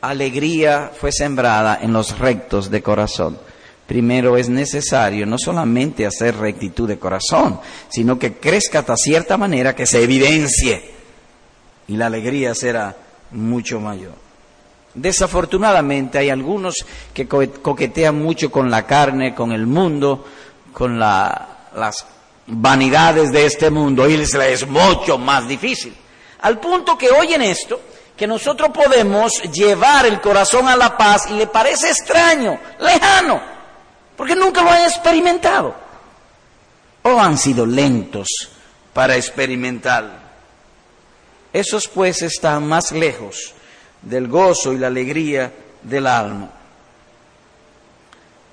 Alegría 0.00 0.90
fue 0.92 1.12
sembrada 1.12 1.78
en 1.80 1.92
los 1.92 2.18
rectos 2.18 2.68
de 2.68 2.82
corazón. 2.82 3.38
Primero 3.86 4.36
es 4.36 4.48
necesario 4.48 5.24
no 5.24 5.38
solamente 5.38 6.04
hacer 6.04 6.36
rectitud 6.36 6.88
de 6.88 6.98
corazón, 6.98 7.60
sino 7.88 8.18
que 8.18 8.32
crezca 8.38 8.80
hasta 8.80 8.96
cierta 8.96 9.36
manera 9.36 9.76
que 9.76 9.86
se 9.86 10.02
evidencie 10.02 10.90
y 11.86 11.96
la 11.96 12.06
alegría 12.06 12.56
será 12.56 12.96
mucho 13.30 13.78
mayor. 13.78 14.14
Desafortunadamente 14.94 16.18
hay 16.18 16.28
algunos 16.28 16.84
que 17.12 17.28
coquetean 17.28 18.20
mucho 18.20 18.50
con 18.50 18.68
la 18.68 18.84
carne, 18.84 19.32
con 19.32 19.52
el 19.52 19.68
mundo, 19.68 20.24
con 20.72 20.98
las 20.98 22.04
vanidades 22.46 23.32
de 23.32 23.46
este 23.46 23.68
hoy 23.68 24.16
les 24.16 24.34
es 24.34 24.66
mucho 24.66 25.18
más 25.18 25.48
difícil. 25.48 25.94
Al 26.42 26.60
punto 26.60 26.98
que 26.98 27.10
oyen 27.10 27.42
esto, 27.42 27.80
que 28.16 28.26
nosotros 28.26 28.70
podemos 28.70 29.32
llevar 29.52 30.06
el 30.06 30.20
corazón 30.20 30.68
a 30.68 30.76
la 30.76 30.96
paz 30.96 31.26
y 31.30 31.34
le 31.34 31.46
parece 31.46 31.90
extraño, 31.90 32.58
lejano, 32.78 33.40
porque 34.16 34.36
nunca 34.36 34.62
lo 34.62 34.70
han 34.70 34.82
experimentado. 34.82 35.74
O 37.02 37.18
han 37.18 37.36
sido 37.36 37.66
lentos 37.66 38.28
para 38.92 39.16
experimentarlo. 39.16 40.24
Esos 41.52 41.88
pues 41.88 42.22
están 42.22 42.66
más 42.66 42.92
lejos 42.92 43.54
del 44.02 44.28
gozo 44.28 44.72
y 44.72 44.78
la 44.78 44.88
alegría 44.88 45.52
del 45.82 46.06
alma. 46.06 46.50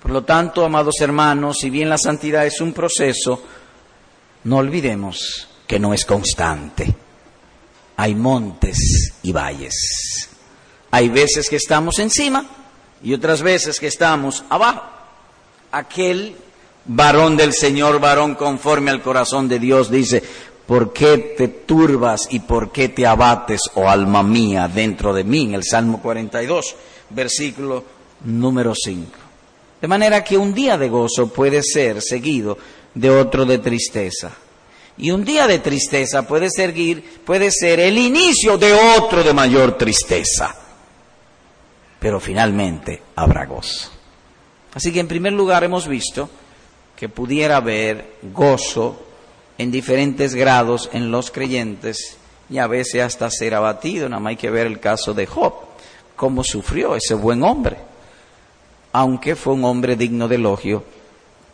Por 0.02 0.12
lo 0.12 0.24
tanto, 0.24 0.66
amados 0.66 0.96
hermanos, 1.00 1.58
si 1.60 1.70
bien 1.70 1.90
la 1.90 1.98
santidad 1.98 2.46
es 2.46 2.60
un 2.62 2.74
proceso, 2.74 3.44
no 4.44 4.58
olvidemos 4.58 5.48
que 5.68 5.80
no 5.80 5.94
es 5.94 6.06
constante. 6.06 6.94
Hay 7.98 8.16
montes 8.16 9.14
y 9.24 9.32
valles. 9.32 10.30
Hay 10.92 11.10
veces 11.10 11.50
que 11.50 11.56
estamos 11.56 12.00
encima 12.00 12.46
y 13.04 13.14
otras 13.14 13.42
veces 13.42 13.80
que 13.80 13.88
estamos 13.88 14.44
abajo. 14.50 14.84
Aquel 15.72 16.36
varón 16.86 17.38
del 17.38 17.54
Señor, 17.54 18.00
varón 18.00 18.36
conforme 18.36 18.92
al 18.92 19.02
corazón 19.02 19.48
de 19.48 19.60
Dios, 19.60 19.90
dice, 19.90 20.22
¿por 20.66 20.92
qué 20.92 21.36
te 21.38 21.48
turbas 21.48 22.22
y 22.30 22.40
por 22.40 22.72
qué 22.72 22.90
te 22.90 23.06
abates, 23.06 23.62
oh 23.76 23.88
alma 23.88 24.24
mía, 24.24 24.68
dentro 24.68 25.14
de 25.14 25.24
mí? 25.24 25.44
En 25.44 25.54
el 25.54 25.64
Salmo 25.64 26.02
42, 26.02 26.76
versículo 27.12 27.84
número 28.26 28.74
5. 28.76 29.12
De 29.80 29.88
manera 29.88 30.24
que 30.24 30.38
un 30.38 30.54
día 30.54 30.78
de 30.78 30.90
gozo 30.90 31.28
puede 31.28 31.64
ser 31.64 32.02
seguido 32.02 32.58
de 32.94 33.10
otro 33.10 33.46
de 33.46 33.60
tristeza. 33.60 34.32
Y 34.98 35.12
un 35.12 35.24
día 35.24 35.48
de 35.48 35.60
tristeza 35.60 36.28
puede, 36.28 36.50
seguir, 36.50 37.22
puede 37.26 37.50
ser 37.52 37.80
el 37.80 37.98
inicio 37.98 38.58
de 38.58 38.74
otro 38.74 39.24
de 39.24 39.34
mayor 39.34 39.78
tristeza. 39.78 40.56
Pero 42.00 42.20
finalmente 42.20 43.02
habrá 43.16 43.46
gozo. 43.46 43.90
Así 44.74 44.92
que 44.92 45.00
en 45.00 45.08
primer 45.08 45.34
lugar 45.34 45.64
hemos 45.64 45.88
visto 45.88 46.30
que 46.96 47.10
pudiera 47.10 47.58
haber 47.58 48.18
gozo 48.22 49.02
en 49.58 49.72
diferentes 49.72 50.36
grados 50.36 50.90
en 50.94 51.12
los 51.12 51.32
creyentes 51.32 52.18
y 52.50 52.58
a 52.58 52.68
veces 52.68 53.02
hasta 53.02 53.30
ser 53.30 53.56
abatido. 53.56 54.08
Nada 54.08 54.20
más 54.20 54.32
hay 54.32 54.38
que 54.38 54.52
ver 54.52 54.68
el 54.68 54.80
caso 54.80 55.14
de 55.14 55.26
Job, 55.26 55.54
cómo 56.16 56.44
sufrió 56.44 56.96
ese 56.96 57.16
buen 57.16 57.44
hombre, 57.44 57.78
aunque 58.92 59.36
fue 59.36 59.54
un 59.54 59.66
hombre 59.66 59.96
digno 59.96 60.28
de 60.28 60.36
elogio 60.36 60.84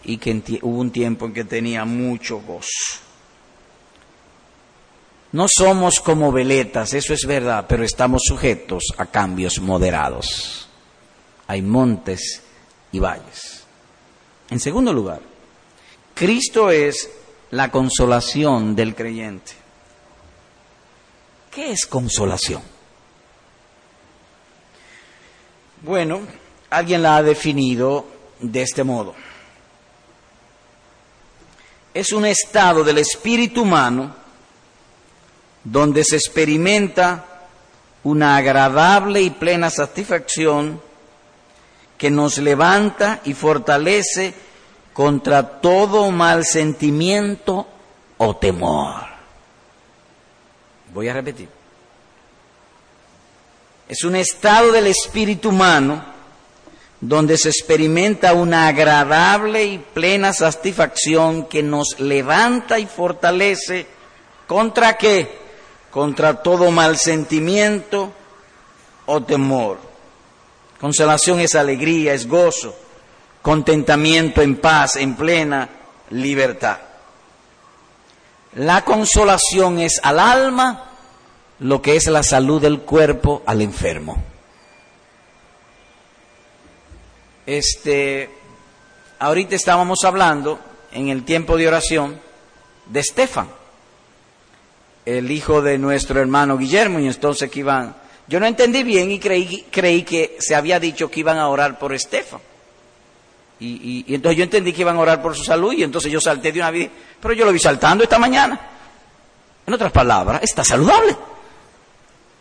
y 0.08 0.18
que 0.18 0.42
hubo 0.64 0.80
un 0.80 0.90
tiempo 0.90 1.26
en 1.26 1.34
que 1.34 1.44
tenía 1.44 1.86
mucho 1.86 2.40
gozo. 2.40 3.02
No 5.34 5.46
somos 5.48 6.00
como 6.00 6.32
veletas, 6.32 6.94
eso 6.94 7.14
es 7.14 7.26
verdad, 7.28 7.66
pero 7.68 7.84
estamos 7.84 8.24
sujetos 8.26 8.86
a 8.98 9.06
cambios 9.06 9.60
moderados. 9.60 10.70
Hay 11.46 11.62
montes 11.62 12.42
y 12.94 13.00
valles. 13.00 13.66
En 14.50 14.60
segundo 14.60 14.94
lugar, 14.94 15.20
Cristo 16.16 16.72
es 16.72 17.10
la 17.52 17.70
consolación 17.70 18.76
del 18.76 18.96
creyente. 18.96 19.52
¿Qué 21.52 21.72
es 21.72 21.86
consolación? 21.86 22.62
Bueno, 25.82 26.22
alguien 26.70 27.02
la 27.02 27.18
ha 27.18 27.24
definido 27.24 28.06
de 28.40 28.62
este 28.62 28.84
modo. 28.84 29.14
Es 31.98 32.12
un 32.12 32.28
estado 32.28 32.84
del 32.84 33.00
espíritu 33.00 33.64
humano 33.64 34.16
donde 35.64 36.04
se 36.04 36.18
experimenta 36.18 37.26
una 38.04 38.38
agradable 38.38 39.20
y 39.24 39.32
plena 39.32 39.72
satisfacción 39.72 40.80
que 41.98 42.12
nos 42.12 42.38
levanta 42.38 43.22
y 43.24 43.34
fortalece 43.34 44.36
contra 44.94 45.60
todo 45.60 46.12
mal 46.12 46.46
sentimiento 46.46 47.68
o 48.18 48.36
temor. 48.36 49.04
Voy 50.94 51.10
a 51.10 51.14
repetir. 51.14 51.50
Es 53.90 54.04
un 54.04 54.18
estado 54.18 54.72
del 54.72 54.86
espíritu 54.86 55.50
humano 55.50 56.06
donde 57.00 57.38
se 57.38 57.50
experimenta 57.50 58.34
una 58.34 58.68
agradable 58.68 59.66
y 59.66 59.78
plena 59.78 60.34
satisfacción 60.34 61.46
que 61.46 61.64
nos 61.64 62.00
levanta 62.00 62.80
y 62.80 62.86
fortalece 62.86 63.88
contra 64.48 64.98
qué? 64.98 65.48
Contra 65.92 66.42
todo 66.42 66.72
mal 66.72 66.98
sentimiento 66.98 68.12
o 69.06 69.22
temor. 69.24 69.80
Consolación 70.80 71.40
es 71.40 71.56
alegría, 71.56 72.14
es 72.14 72.28
gozo 72.28 72.76
contentamiento 73.48 74.42
en 74.42 74.58
paz, 74.58 74.98
en 74.98 75.16
plena 75.16 75.70
libertad. 76.10 76.80
La 78.56 78.84
consolación 78.84 79.80
es 79.80 80.02
al 80.04 80.20
alma 80.20 80.90
lo 81.60 81.82
que 81.82 81.96
es 81.96 82.08
la 82.08 82.24
salud 82.24 82.62
del 82.62 82.82
cuerpo 82.82 83.44
al 83.46 83.62
enfermo. 83.62 84.22
Este, 87.48 88.30
ahorita 89.20 89.56
estábamos 89.56 90.04
hablando 90.04 90.60
en 90.92 91.08
el 91.08 91.24
tiempo 91.24 91.56
de 91.56 91.70
oración 91.70 92.20
de 92.88 93.00
Estefan, 93.00 93.48
el 95.06 95.32
hijo 95.32 95.62
de 95.62 95.78
nuestro 95.78 96.20
hermano 96.20 96.58
Guillermo, 96.58 97.00
y 97.00 97.08
entonces 97.08 97.50
que 97.50 97.62
iban, 97.62 97.96
yo 98.28 98.42
no 98.42 98.46
entendí 98.46 98.84
bien 98.84 99.10
y 99.12 99.20
creí, 99.20 99.66
creí 99.72 100.04
que 100.04 100.36
se 100.40 100.56
había 100.56 100.78
dicho 100.78 101.10
que 101.10 101.22
iban 101.22 101.38
a 101.38 101.48
orar 101.48 101.80
por 101.80 101.94
Estefan. 101.94 102.42
Y, 103.62 104.14
entonces 104.14 104.38
yo 104.38 104.44
entendí 104.44 104.74
que 104.74 104.82
iban 104.82 104.98
a 104.98 105.00
orar 105.00 105.22
por 105.22 105.34
su 105.34 105.46
salud 105.46 105.72
y 105.72 105.84
entonces 105.84 106.12
yo 106.12 106.20
salté 106.20 106.52
de 106.52 106.60
una 106.60 106.70
vida, 106.70 106.90
pero 107.22 107.34
yo 107.34 107.46
lo 107.46 107.54
vi 107.54 107.60
saltando 107.60 108.04
esta 108.04 108.20
mañana. 108.20 108.60
En 109.66 109.74
otras 109.74 109.94
palabras, 109.94 110.44
está 110.44 110.66
saludable. 110.66 111.16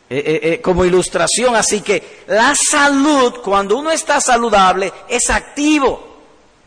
Eh, 0.09 0.23
eh, 0.25 0.41
eh, 0.43 0.61
como 0.61 0.85
ilustración, 0.85 1.57
así 1.57 1.81
que 1.81 2.23
la 2.29 2.55
salud, 2.55 3.41
cuando 3.43 3.77
uno 3.77 3.91
está 3.91 4.21
saludable, 4.21 4.93
es 5.09 5.29
activo, 5.31 6.19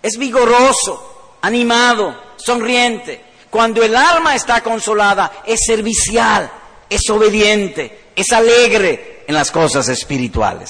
es 0.04 0.18
vigoroso, 0.18 1.38
animado, 1.42 2.14
sonriente. 2.36 3.24
Cuando 3.50 3.82
el 3.82 3.96
alma 3.96 4.36
está 4.36 4.62
consolada, 4.62 5.44
es 5.46 5.62
servicial, 5.66 6.52
es 6.90 7.10
obediente, 7.10 8.10
es 8.14 8.30
alegre 8.34 9.24
en 9.26 9.36
las 9.36 9.52
cosas 9.52 9.88
espirituales. 9.88 10.70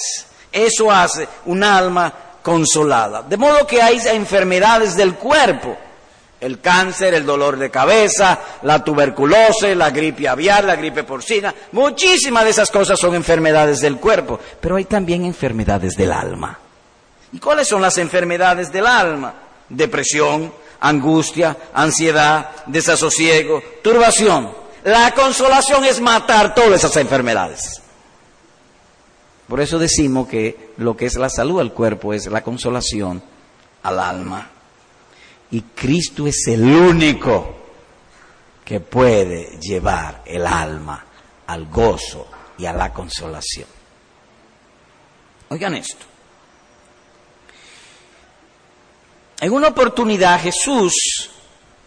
Eso 0.52 0.92
hace 0.92 1.26
un 1.46 1.64
alma 1.64 2.14
consolada. 2.40 3.22
De 3.22 3.36
modo 3.36 3.66
que 3.66 3.82
hay 3.82 4.00
enfermedades 4.06 4.94
del 4.94 5.16
cuerpo, 5.16 5.76
el 6.40 6.60
cáncer, 6.60 7.14
el 7.14 7.26
dolor 7.26 7.58
de 7.58 7.70
cabeza, 7.70 8.40
la 8.62 8.82
tuberculosis, 8.82 9.76
la 9.76 9.90
gripe 9.90 10.28
aviar, 10.28 10.64
la 10.64 10.76
gripe 10.76 11.04
porcina, 11.04 11.54
muchísimas 11.72 12.44
de 12.44 12.50
esas 12.50 12.70
cosas 12.70 12.98
son 12.98 13.14
enfermedades 13.14 13.80
del 13.80 13.96
cuerpo, 13.96 14.40
pero 14.60 14.76
hay 14.76 14.84
también 14.84 15.24
enfermedades 15.24 15.94
del 15.96 16.12
alma. 16.12 16.58
¿Y 17.32 17.38
cuáles 17.38 17.68
son 17.68 17.82
las 17.82 17.98
enfermedades 17.98 18.72
del 18.72 18.86
alma? 18.86 19.34
Depresión, 19.68 20.52
angustia, 20.80 21.56
ansiedad, 21.74 22.50
desasosiego, 22.66 23.62
turbación. 23.82 24.50
La 24.84 25.12
consolación 25.14 25.84
es 25.84 26.00
matar 26.00 26.54
todas 26.54 26.72
esas 26.72 26.96
enfermedades. 26.96 27.82
Por 29.46 29.60
eso 29.60 29.78
decimos 29.78 30.28
que 30.28 30.70
lo 30.78 30.96
que 30.96 31.06
es 31.06 31.16
la 31.16 31.28
salud 31.28 31.60
al 31.60 31.72
cuerpo 31.72 32.14
es 32.14 32.26
la 32.26 32.42
consolación 32.42 33.22
al 33.82 33.98
alma. 33.98 34.48
Y 35.52 35.62
Cristo 35.62 36.26
es 36.26 36.46
el 36.46 36.62
único 36.62 37.56
que 38.64 38.80
puede 38.80 39.58
llevar 39.60 40.22
el 40.24 40.46
alma 40.46 41.04
al 41.46 41.66
gozo 41.66 42.28
y 42.56 42.66
a 42.66 42.72
la 42.72 42.92
consolación. 42.92 43.66
Oigan 45.48 45.74
esto. 45.74 46.06
En 49.40 49.52
una 49.52 49.68
oportunidad 49.68 50.40
Jesús 50.40 51.30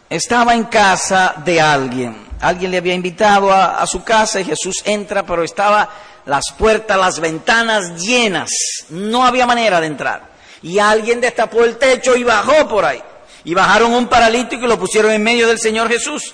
estaba 0.09 0.53
en 0.53 0.65
casa 0.65 1.35
de 1.45 1.61
alguien. 1.61 2.27
Alguien 2.41 2.71
le 2.71 2.77
había 2.77 2.93
invitado 2.93 3.53
a, 3.53 3.81
a 3.81 3.87
su 3.87 4.03
casa 4.03 4.41
y 4.41 4.43
Jesús 4.43 4.81
entra, 4.83 5.25
pero 5.25 5.43
estaba 5.43 5.89
las 6.25 6.51
puertas, 6.57 6.97
las 6.97 7.19
ventanas 7.19 8.01
llenas, 8.01 8.49
no 8.89 9.25
había 9.25 9.45
manera 9.45 9.79
de 9.79 9.87
entrar. 9.87 10.33
Y 10.61 10.79
alguien 10.79 11.21
destapó 11.21 11.63
el 11.63 11.77
techo 11.77 12.15
y 12.15 12.23
bajó 12.23 12.67
por 12.67 12.83
ahí. 12.83 13.01
Y 13.45 13.53
bajaron 13.53 13.93
un 13.93 14.07
paralítico 14.07 14.65
y 14.65 14.67
lo 14.67 14.79
pusieron 14.79 15.11
en 15.11 15.23
medio 15.23 15.47
del 15.47 15.59
Señor 15.59 15.89
Jesús. 15.89 16.33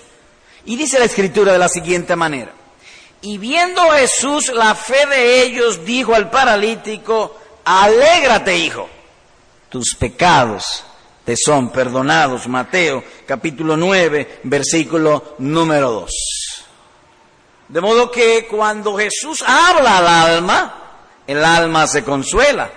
Y 0.66 0.76
dice 0.76 1.00
la 1.00 1.06
escritura 1.06 1.52
de 1.52 1.60
la 1.60 1.70
siguiente 1.70 2.16
manera. 2.16 2.52
Y 3.22 3.38
viendo 3.38 3.82
Jesús 3.92 4.50
la 4.54 4.76
fe 4.76 5.06
de 5.08 5.44
ellos, 5.44 5.86
dijo 5.86 6.16
al 6.16 6.30
paralítico, 6.30 7.36
alégrate 7.66 8.58
hijo, 8.58 8.88
tus 9.70 9.96
pecados 10.00 10.86
te 11.26 11.36
son 11.38 11.70
perdonados. 11.70 12.48
Mateo 12.48 13.04
capítulo 13.26 13.78
9, 13.78 14.42
versículo 14.44 15.36
número 15.40 15.92
2. 15.92 16.12
De 17.68 17.82
modo 17.82 18.10
que 18.10 18.48
cuando 18.48 18.98
Jesús 18.98 19.44
habla 19.46 19.98
al 20.00 20.08
alma, 20.08 20.76
el 21.28 21.46
alma 21.46 21.86
se 21.86 22.04
consuela. 22.04 22.72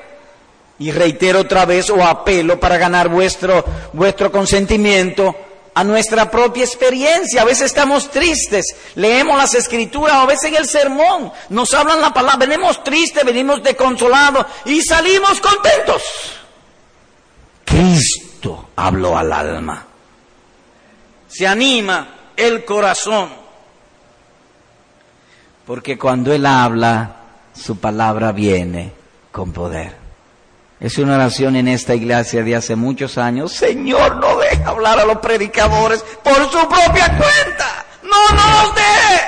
Y 0.83 0.91
reitero 0.91 1.39
otra 1.39 1.65
vez 1.65 1.89
o 1.91 2.05
apelo 2.05 2.59
para 2.59 2.77
ganar 2.77 3.09
vuestro, 3.09 3.65
vuestro 3.93 4.33
consentimiento 4.33 5.33
a 5.73 5.85
nuestra 5.85 6.29
propia 6.29 6.65
experiencia. 6.65 7.43
A 7.43 7.45
veces 7.45 7.67
estamos 7.67 8.11
tristes, 8.11 8.67
leemos 8.97 9.39
las 9.39 9.55
escrituras, 9.55 10.15
a 10.15 10.27
veces 10.27 10.51
en 10.51 10.57
el 10.57 10.67
sermón 10.67 11.33
nos 11.51 11.73
hablan 11.73 12.01
la 12.01 12.13
palabra, 12.13 12.47
venimos 12.49 12.83
tristes, 12.83 13.25
venimos 13.25 13.63
desconsolados 13.63 14.45
y 14.65 14.83
salimos 14.83 15.41
contentos. 15.41 16.03
Cristo 17.65 18.71
habló 18.75 19.17
al 19.17 19.33
alma. 19.33 19.87
se 21.29 21.47
anima 21.47 22.09
el 22.37 22.65
corazón. 22.65 23.31
Porque 25.65 25.97
cuando 25.97 26.33
Él 26.33 26.45
habla, 26.45 27.19
su 27.55 27.77
palabra 27.77 28.33
viene 28.33 28.91
con 29.31 29.53
poder. 29.53 30.02
Es 30.83 30.99
una 30.99 31.15
oración 31.15 31.55
en 31.55 31.69
esta 31.69 31.95
iglesia 31.95 32.43
de 32.43 32.57
hace 32.57 32.75
muchos 32.75 33.17
años. 33.17 33.53
Señor, 33.53 34.17
no 34.17 34.37
deja 34.39 34.69
hablar 34.69 34.99
a 34.99 35.05
los 35.05 35.19
predicadores 35.19 36.05
por 36.25 36.35
su 36.51 36.59
propia 36.69 37.07
cuenta. 37.07 37.87
No 38.03 38.35
nos 38.35 38.75
deje. 38.75 39.21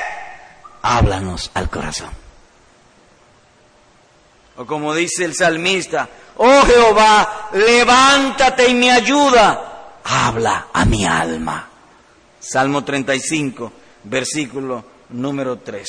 Háblanos 0.83 1.53
al 1.55 1.71
corazón. 1.71 2.11
O 4.57 4.67
como 4.67 4.93
dice 4.97 5.25
el 5.25 5.37
salmista, 5.37 6.09
oh 6.39 6.63
Jehová, 6.67 7.51
levántate 7.53 8.71
y 8.71 8.75
me 8.75 8.91
ayuda. 8.91 10.01
Habla 10.03 10.67
a 10.73 10.85
mi 10.85 11.07
alma. 11.07 11.69
Salmo 12.41 12.83
35, 12.83 13.73
versículo 14.03 14.85
número 15.11 15.61
3. 15.61 15.87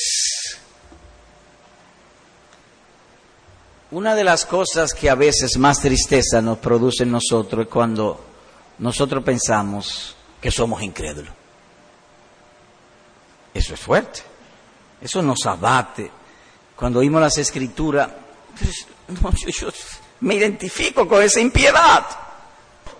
Una 3.96 4.14
de 4.14 4.24
las 4.24 4.44
cosas 4.44 4.92
que 4.92 5.08
a 5.08 5.14
veces 5.14 5.56
más 5.56 5.80
tristeza 5.80 6.42
nos 6.42 6.58
produce 6.58 7.04
en 7.04 7.12
nosotros 7.12 7.64
es 7.64 7.72
cuando 7.72 8.26
nosotros 8.80 9.24
pensamos 9.24 10.14
que 10.38 10.50
somos 10.50 10.82
incrédulos. 10.82 11.32
Eso 13.54 13.72
es 13.72 13.80
fuerte. 13.80 14.20
Eso 15.00 15.22
nos 15.22 15.46
abate. 15.46 16.10
Cuando 16.76 16.98
oímos 16.98 17.22
las 17.22 17.38
escrituras, 17.38 18.10
pues, 18.60 19.56
yo, 19.58 19.68
me 20.20 20.34
identifico 20.34 21.08
con 21.08 21.22
esa 21.22 21.40
impiedad. 21.40 22.04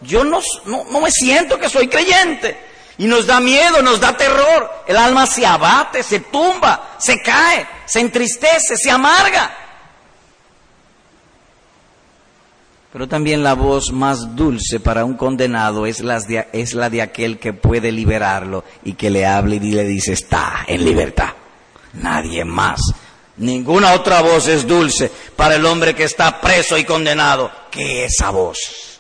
Yo 0.01 0.25
no, 0.25 0.41
no 0.65 1.01
me 1.03 1.11
siento 1.11 1.59
que 1.59 1.69
soy 1.69 1.89
creyente. 1.89 2.59
Y 2.97 3.05
nos 3.05 3.27
da 3.27 3.39
miedo, 3.39 3.83
nos 3.83 4.01
da 4.01 4.17
terror. 4.17 4.85
El 4.87 4.97
alma 4.97 5.27
se 5.27 5.45
abate, 5.45 6.03
se 6.03 6.21
tumba, 6.21 6.97
se 6.97 7.21
cae, 7.21 7.69
se 7.85 8.01
entristece, 8.01 8.79
se 8.79 8.91
amarga. 8.91 9.66
Pero 12.97 13.09
también 13.09 13.43
la 13.43 13.53
voz 13.53 13.93
más 13.93 14.35
dulce 14.35 14.81
para 14.81 15.05
un 15.05 15.19
condenado 15.19 15.85
es 15.85 16.01
la, 16.01 16.19
de, 16.19 17.03
aquel 17.03 17.39
que 17.39 17.53
puede 17.53 17.93
liberarlo 17.93 18.65
y 18.85 18.95
que 18.95 19.11
le 19.11 19.27
hable 19.27 19.57
y 19.57 19.73
le 19.73 19.85
dice, 19.85 20.15
está 20.15 20.65
en 20.67 20.83
libertad. 20.83 21.29
Nadie 21.93 22.43
más. 22.47 22.81
Ninguna 23.37 23.93
otra 23.93 24.23
voz 24.23 24.49
es 24.49 24.67
dulce 24.67 25.13
para 25.37 25.57
el 25.57 25.67
hombre 25.67 25.95
que 25.95 26.05
está 26.05 26.41
preso 26.41 26.79
y 26.79 26.85
condenado 26.85 27.51
que 27.71 28.07
esa 28.07 28.31
voz. 28.31 28.99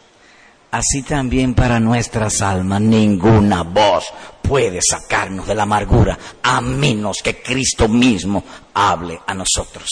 Así 0.72 1.02
también 1.02 1.54
para 1.54 1.80
nuestras 1.80 2.42
almas 2.42 2.82
ninguna 2.82 3.62
voz 3.62 4.12
puede 4.42 4.80
sacarnos 4.82 5.46
de 5.46 5.54
la 5.54 5.62
amargura 5.62 6.18
a 6.42 6.60
menos 6.60 7.22
que 7.24 7.40
Cristo 7.40 7.88
mismo 7.88 8.44
hable 8.74 9.18
a 9.26 9.32
nosotros. 9.32 9.88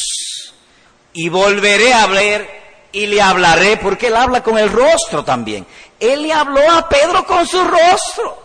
Y 1.14 1.30
volveré 1.30 1.94
a 1.94 2.02
hablar 2.02 2.63
y 2.94 3.06
le 3.06 3.20
hablaré, 3.20 3.76
porque 3.76 4.06
él 4.06 4.14
habla 4.16 4.42
con 4.42 4.56
el 4.56 4.70
rostro 4.70 5.24
también. 5.24 5.66
Él 5.98 6.22
le 6.22 6.32
habló 6.32 6.62
a 6.70 6.88
Pedro 6.88 7.26
con 7.26 7.44
su 7.44 7.62
rostro. 7.62 8.38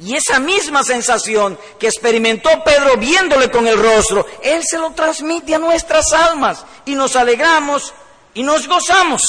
Y 0.00 0.14
esa 0.14 0.38
misma 0.38 0.84
sensación 0.84 1.58
que 1.78 1.88
experimentó 1.88 2.48
Pedro 2.64 2.96
viéndole 2.96 3.50
con 3.50 3.66
el 3.66 3.76
rostro, 3.76 4.24
Él 4.40 4.62
se 4.64 4.78
lo 4.78 4.92
transmite 4.92 5.54
a 5.54 5.58
nuestras 5.58 6.12
almas 6.12 6.64
y 6.84 6.94
nos 6.94 7.16
alegramos 7.16 7.92
y 8.34 8.44
nos 8.44 8.68
gozamos. 8.68 9.22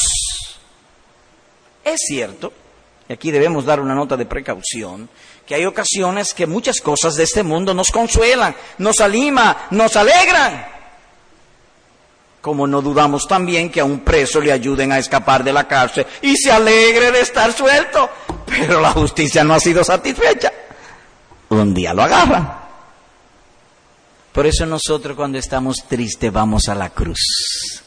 Es 1.84 2.00
cierto, 2.08 2.54
y 3.10 3.14
aquí 3.14 3.32
debemos 3.32 3.66
dar 3.66 3.80
una 3.80 3.96
nota 3.96 4.18
de 4.18 4.26
precaución, 4.26 5.10
que 5.48 5.56
hay 5.56 5.66
ocasiones 5.66 6.34
que 6.34 6.46
muchas 6.46 6.80
cosas 6.80 7.16
de 7.16 7.24
este 7.24 7.44
mundo 7.44 7.74
nos 7.74 7.90
consuelan, 7.90 8.56
nos 8.78 9.00
anima, 9.02 9.68
nos 9.72 9.96
alegran 9.96 10.75
como 12.46 12.68
no 12.68 12.80
dudamos 12.80 13.28
también 13.28 13.72
que 13.72 13.80
a 13.80 13.86
un 13.86 14.02
preso 14.02 14.40
le 14.40 14.52
ayuden 14.52 14.92
a 14.92 15.00
escapar 15.00 15.44
de 15.44 15.52
la 15.52 15.68
cárcel 15.68 16.06
y 16.22 16.38
se 16.38 16.52
alegre 16.52 17.12
de 17.12 17.22
estar 17.22 17.52
suelto. 17.52 18.08
Pero 18.46 18.80
la 18.80 18.92
justicia 18.92 19.44
no 19.44 19.56
ha 19.56 19.60
sido 19.60 19.84
satisfecha. 19.84 20.54
Un 21.50 21.74
día 21.74 21.92
lo 21.92 22.04
agarran. 22.04 22.56
Por 24.32 24.46
eso 24.46 24.64
nosotros 24.68 25.16
cuando 25.16 25.40
estamos 25.40 25.88
tristes 25.88 26.32
vamos 26.32 26.70
a 26.70 26.76
la 26.76 26.92
cruz. 26.92 27.82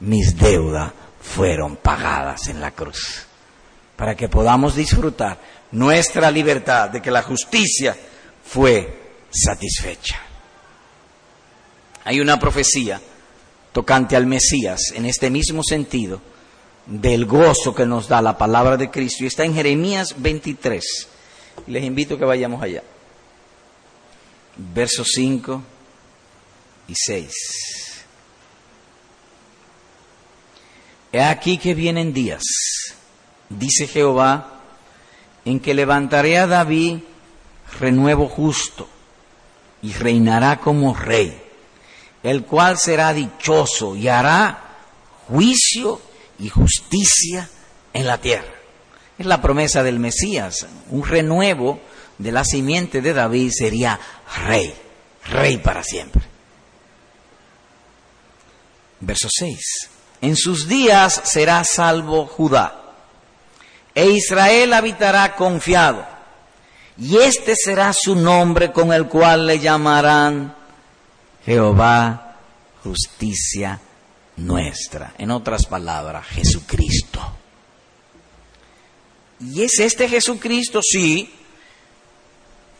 Mis 0.00 0.34
deudas 0.34 0.90
fueron 1.20 1.76
pagadas 1.76 2.48
en 2.48 2.58
la 2.58 2.70
cruz. 2.70 3.26
Para 3.96 4.14
que 4.14 4.30
podamos 4.30 4.74
disfrutar 4.74 5.38
nuestra 5.72 6.30
libertad 6.30 6.88
de 6.88 7.02
que 7.02 7.10
la 7.10 7.20
justicia 7.20 7.94
fue 8.46 9.26
satisfecha. 9.30 10.18
Hay 12.04 12.18
una 12.18 12.38
profecía 12.38 12.98
tocante 13.72 14.16
al 14.16 14.26
Mesías, 14.26 14.80
en 14.94 15.06
este 15.06 15.30
mismo 15.30 15.62
sentido, 15.62 16.20
del 16.86 17.26
gozo 17.26 17.74
que 17.74 17.86
nos 17.86 18.08
da 18.08 18.20
la 18.22 18.36
palabra 18.36 18.76
de 18.76 18.90
Cristo. 18.90 19.24
Y 19.24 19.26
está 19.26 19.44
en 19.44 19.54
Jeremías 19.54 20.14
23. 20.18 21.08
Les 21.66 21.84
invito 21.84 22.14
a 22.14 22.18
que 22.18 22.24
vayamos 22.24 22.62
allá. 22.62 22.82
Versos 24.56 25.08
5 25.14 25.62
y 26.88 26.94
6. 26.94 27.32
He 31.12 31.22
aquí 31.22 31.58
que 31.58 31.74
vienen 31.74 32.14
días, 32.14 32.42
dice 33.50 33.86
Jehová, 33.86 34.60
en 35.44 35.60
que 35.60 35.74
levantaré 35.74 36.38
a 36.38 36.46
David 36.46 37.00
renuevo 37.78 38.28
justo 38.28 38.88
y 39.82 39.92
reinará 39.92 40.60
como 40.60 40.94
rey 40.94 41.41
el 42.22 42.44
cual 42.44 42.78
será 42.78 43.12
dichoso 43.12 43.96
y 43.96 44.08
hará 44.08 44.58
juicio 45.28 46.00
y 46.38 46.48
justicia 46.48 47.48
en 47.92 48.06
la 48.06 48.18
tierra. 48.18 48.52
Es 49.18 49.26
la 49.26 49.40
promesa 49.40 49.82
del 49.82 49.98
Mesías, 49.98 50.66
un 50.90 51.04
renuevo 51.04 51.80
de 52.18 52.32
la 52.32 52.44
simiente 52.44 53.00
de 53.00 53.12
David 53.12 53.50
sería 53.52 53.98
rey, 54.46 54.74
rey 55.26 55.58
para 55.58 55.82
siempre. 55.82 56.22
Verso 59.00 59.28
6. 59.30 59.58
En 60.20 60.36
sus 60.36 60.68
días 60.68 61.20
será 61.24 61.64
salvo 61.64 62.26
Judá, 62.26 62.94
e 63.94 64.06
Israel 64.06 64.72
habitará 64.72 65.34
confiado, 65.34 66.06
y 66.96 67.18
este 67.18 67.56
será 67.56 67.92
su 67.92 68.14
nombre 68.14 68.70
con 68.72 68.92
el 68.92 69.08
cual 69.08 69.46
le 69.46 69.58
llamarán 69.58 70.61
Jehová, 71.44 72.36
justicia 72.82 73.80
nuestra. 74.36 75.14
En 75.18 75.30
otras 75.30 75.66
palabras, 75.66 76.26
Jesucristo. 76.26 77.20
¿Y 79.40 79.62
es 79.62 79.78
este 79.80 80.08
Jesucristo? 80.08 80.80
Sí. 80.82 81.28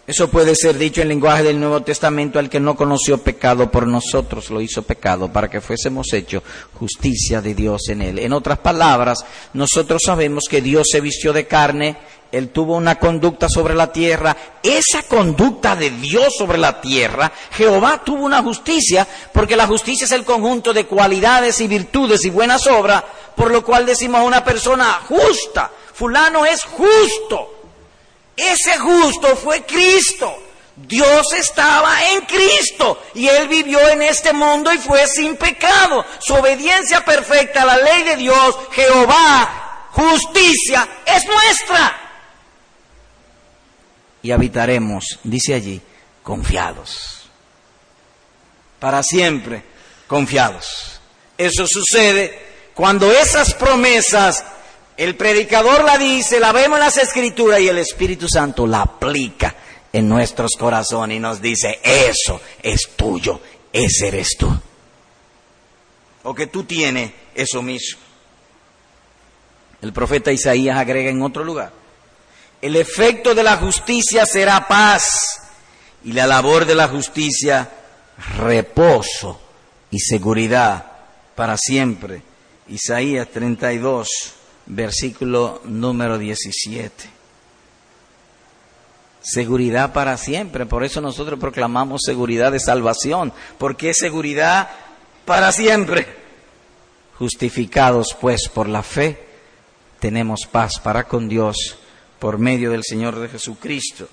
Eso 0.05 0.29
puede 0.29 0.55
ser 0.57 0.79
dicho 0.79 1.01
en 1.01 1.09
lenguaje 1.09 1.45
del 1.45 1.61
Nuevo 1.61 1.83
Testamento, 1.83 2.39
al 2.39 2.51
que 2.51 2.59
no 2.59 2.75
conoció 2.75 3.19
pecado 3.19 3.71
por 3.71 3.87
nosotros, 3.87 4.51
lo 4.51 4.61
hizo 4.61 4.83
pecado 4.83 5.33
para 5.33 5.49
que 5.49 5.61
fuésemos 5.61 6.13
hechos 6.13 6.43
justicia 6.75 7.41
de 7.41 7.55
Dios 7.55 7.89
en 7.89 8.03
él. 8.03 8.19
En 8.19 8.33
otras 8.33 8.59
palabras, 8.59 9.25
nosotros 9.55 10.03
sabemos 10.05 10.45
que 10.51 10.61
Dios 10.61 10.89
se 10.91 11.01
vistió 11.01 11.33
de 11.33 11.47
carne 11.47 11.97
él 12.33 12.49
tuvo 12.49 12.77
una 12.77 12.99
conducta 12.99 13.47
sobre 13.47 13.75
la 13.75 13.93
tierra. 13.93 14.35
Esa 14.63 15.03
conducta 15.03 15.77
de 15.77 15.91
Dios 15.91 16.33
sobre 16.37 16.57
la 16.57 16.81
tierra, 16.81 17.31
Jehová 17.53 18.01
tuvo 18.03 18.25
una 18.25 18.43
justicia, 18.43 19.07
porque 19.33 19.55
la 19.55 19.67
justicia 19.67 20.07
es 20.07 20.13
el 20.13 20.25
conjunto 20.25 20.73
de 20.73 20.87
cualidades 20.87 21.61
y 21.61 21.69
virtudes 21.69 22.25
y 22.25 22.31
buenas 22.31 22.67
obras, 22.67 23.05
por 23.37 23.51
lo 23.51 23.63
cual 23.63 23.85
decimos 23.85 24.23
a 24.23 24.25
una 24.25 24.43
persona 24.43 25.03
justa, 25.07 25.71
fulano 25.93 26.47
es 26.47 26.65
justo. 26.65 27.55
Ese 28.35 28.79
justo 28.79 29.37
fue 29.37 29.65
Cristo. 29.65 30.35
Dios 30.75 31.35
estaba 31.35 32.03
en 32.13 32.23
Cristo 32.23 32.99
y 33.13 33.29
Él 33.29 33.47
vivió 33.47 33.79
en 33.91 34.01
este 34.01 34.33
mundo 34.33 34.73
y 34.73 34.79
fue 34.79 35.07
sin 35.07 35.37
pecado. 35.37 36.03
Su 36.19 36.35
obediencia 36.35 37.05
perfecta 37.05 37.61
a 37.61 37.67
la 37.67 37.77
ley 37.77 38.05
de 38.05 38.17
Dios, 38.17 38.57
Jehová, 38.71 39.89
justicia, 39.91 40.89
es 41.05 41.27
nuestra 41.27 42.02
y 44.23 44.31
habitaremos, 44.31 45.19
dice 45.25 45.55
allí, 45.55 45.81
confiados. 46.23 47.23
Para 48.79 49.03
siempre, 49.03 49.63
confiados. 50.07 51.01
Eso 51.37 51.67
sucede 51.67 52.53
cuando 52.75 53.11
esas 53.11 53.55
promesas, 53.55 54.45
el 54.97 55.17
predicador 55.17 55.85
la 55.85 55.99
dice, 55.99 56.41
la 56.41 56.53
vemos 56.53 56.79
en 56.79 56.85
las 56.85 56.97
escrituras 56.97 57.61
y 57.61 57.69
el 57.69 57.79
Espíritu 57.79 58.29
Santo 58.29 58.67
la 58.67 58.83
aplica 58.83 59.55
en 59.93 60.09
nuestros 60.09 60.53
corazones 60.59 61.17
y 61.17 61.21
nos 61.21 61.41
dice, 61.43 61.81
eso 61.83 62.41
es 62.63 62.91
tuyo, 62.97 63.41
ese 63.73 64.09
eres 64.09 64.37
tú. 64.39 64.51
O 66.23 66.35
que 66.35 66.47
tú 66.47 66.65
tienes 66.65 67.13
eso 67.35 67.63
mismo. 67.63 68.01
El 69.83 69.93
profeta 69.93 70.33
Isaías 70.33 70.79
agrega 70.79 71.11
en 71.11 71.23
otro 71.23 71.45
lugar, 71.45 71.73
El 72.63 72.77
efecto 72.77 73.35
de 73.35 73.43
la 73.43 73.57
justicia 73.57 74.25
será 74.25 74.69
paz 74.69 75.43
y 76.05 76.13
la 76.13 76.29
labor 76.29 76.65
de 76.65 76.77
la 76.77 76.87
justicia 76.87 77.69
reposo 78.37 79.41
y 79.91 79.99
seguridad 79.99 80.87
para 81.35 81.57
siempre. 81.57 82.23
Isaías 82.69 83.27
32, 83.33 84.09
versículo 84.67 85.61
número 85.65 86.19
17. 86.19 87.11
Seguridad 89.21 89.93
para 89.93 90.17
siempre, 90.17 90.65
por 90.65 90.85
eso 90.85 91.01
nosotros 91.01 91.41
proclamamos 91.41 92.03
seguridad 92.05 92.53
de 92.53 92.61
salvación, 92.61 93.33
porque 93.59 93.91
es 93.91 93.97
seguridad 93.99 94.71
para 95.25 95.51
siempre. 95.51 96.07
Justificados 97.19 98.17
pues 98.21 98.49
por 98.49 98.69
la 98.69 98.85
fe, 98.85 99.21
tenemos 99.99 100.47
paz 100.47 100.79
para 100.81 101.09
con 101.09 101.29
Dios 101.29 101.79
por 102.23 102.39
medio 102.39 102.71
del 102.71 102.85
Señor 102.85 103.19
de 103.19 103.29
Jesucristo. 103.29 104.07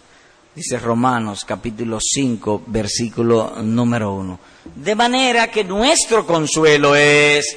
Dice 0.55 0.79
Romanos 0.79 1.45
capítulo 1.45 1.99
5, 2.01 2.63
versículo 2.65 3.61
número 3.61 4.15
1. 4.15 4.39
De 4.73 4.95
manera 4.95 5.51
que 5.51 5.63
nuestro 5.63 6.25
consuelo 6.25 6.95
es 6.95 7.55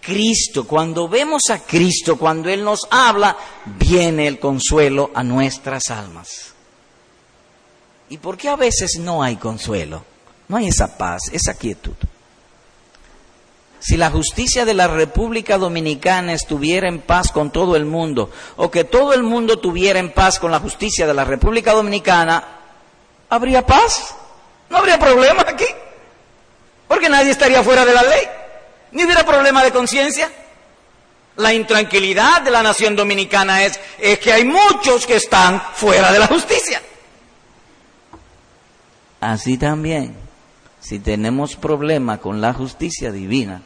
Cristo. 0.00 0.68
Cuando 0.68 1.08
vemos 1.08 1.42
a 1.50 1.58
Cristo, 1.64 2.16
cuando 2.16 2.48
Él 2.48 2.62
nos 2.62 2.86
habla, 2.92 3.36
viene 3.76 4.28
el 4.28 4.38
consuelo 4.38 5.10
a 5.16 5.24
nuestras 5.24 5.90
almas. 5.90 6.54
¿Y 8.08 8.18
por 8.18 8.36
qué 8.36 8.50
a 8.50 8.56
veces 8.56 9.00
no 9.00 9.20
hay 9.20 9.34
consuelo? 9.34 10.04
No 10.46 10.58
hay 10.58 10.68
esa 10.68 10.96
paz, 10.96 11.22
esa 11.32 11.54
quietud. 11.54 11.94
Si 13.82 13.96
la 13.96 14.12
justicia 14.12 14.64
de 14.64 14.74
la 14.74 14.86
República 14.86 15.58
Dominicana 15.58 16.34
estuviera 16.34 16.86
en 16.86 17.00
paz 17.00 17.32
con 17.32 17.50
todo 17.50 17.74
el 17.74 17.84
mundo, 17.84 18.30
o 18.54 18.70
que 18.70 18.84
todo 18.84 19.12
el 19.12 19.24
mundo 19.24 19.58
tuviera 19.58 19.98
en 19.98 20.12
paz 20.12 20.38
con 20.38 20.52
la 20.52 20.60
justicia 20.60 21.04
de 21.04 21.12
la 21.12 21.24
República 21.24 21.72
Dominicana, 21.72 22.44
¿habría 23.28 23.66
paz? 23.66 24.14
No 24.70 24.76
habría 24.76 25.00
problema 25.00 25.44
aquí, 25.48 25.66
porque 26.86 27.08
nadie 27.08 27.32
estaría 27.32 27.64
fuera 27.64 27.84
de 27.84 27.92
la 27.92 28.04
ley, 28.04 28.22
ni 28.92 29.04
hubiera 29.04 29.26
problema 29.26 29.64
de 29.64 29.72
conciencia. 29.72 30.30
La 31.34 31.52
intranquilidad 31.52 32.42
de 32.42 32.52
la 32.52 32.62
nación 32.62 32.94
dominicana 32.94 33.64
es, 33.64 33.80
es 33.98 34.20
que 34.20 34.32
hay 34.32 34.44
muchos 34.44 35.08
que 35.08 35.16
están 35.16 35.60
fuera 35.74 36.12
de 36.12 36.20
la 36.20 36.28
justicia. 36.28 36.80
Así 39.18 39.58
también, 39.58 40.14
si 40.78 41.00
tenemos 41.00 41.56
problema 41.56 42.18
con 42.18 42.40
la 42.40 42.52
justicia 42.52 43.10
divina, 43.10 43.62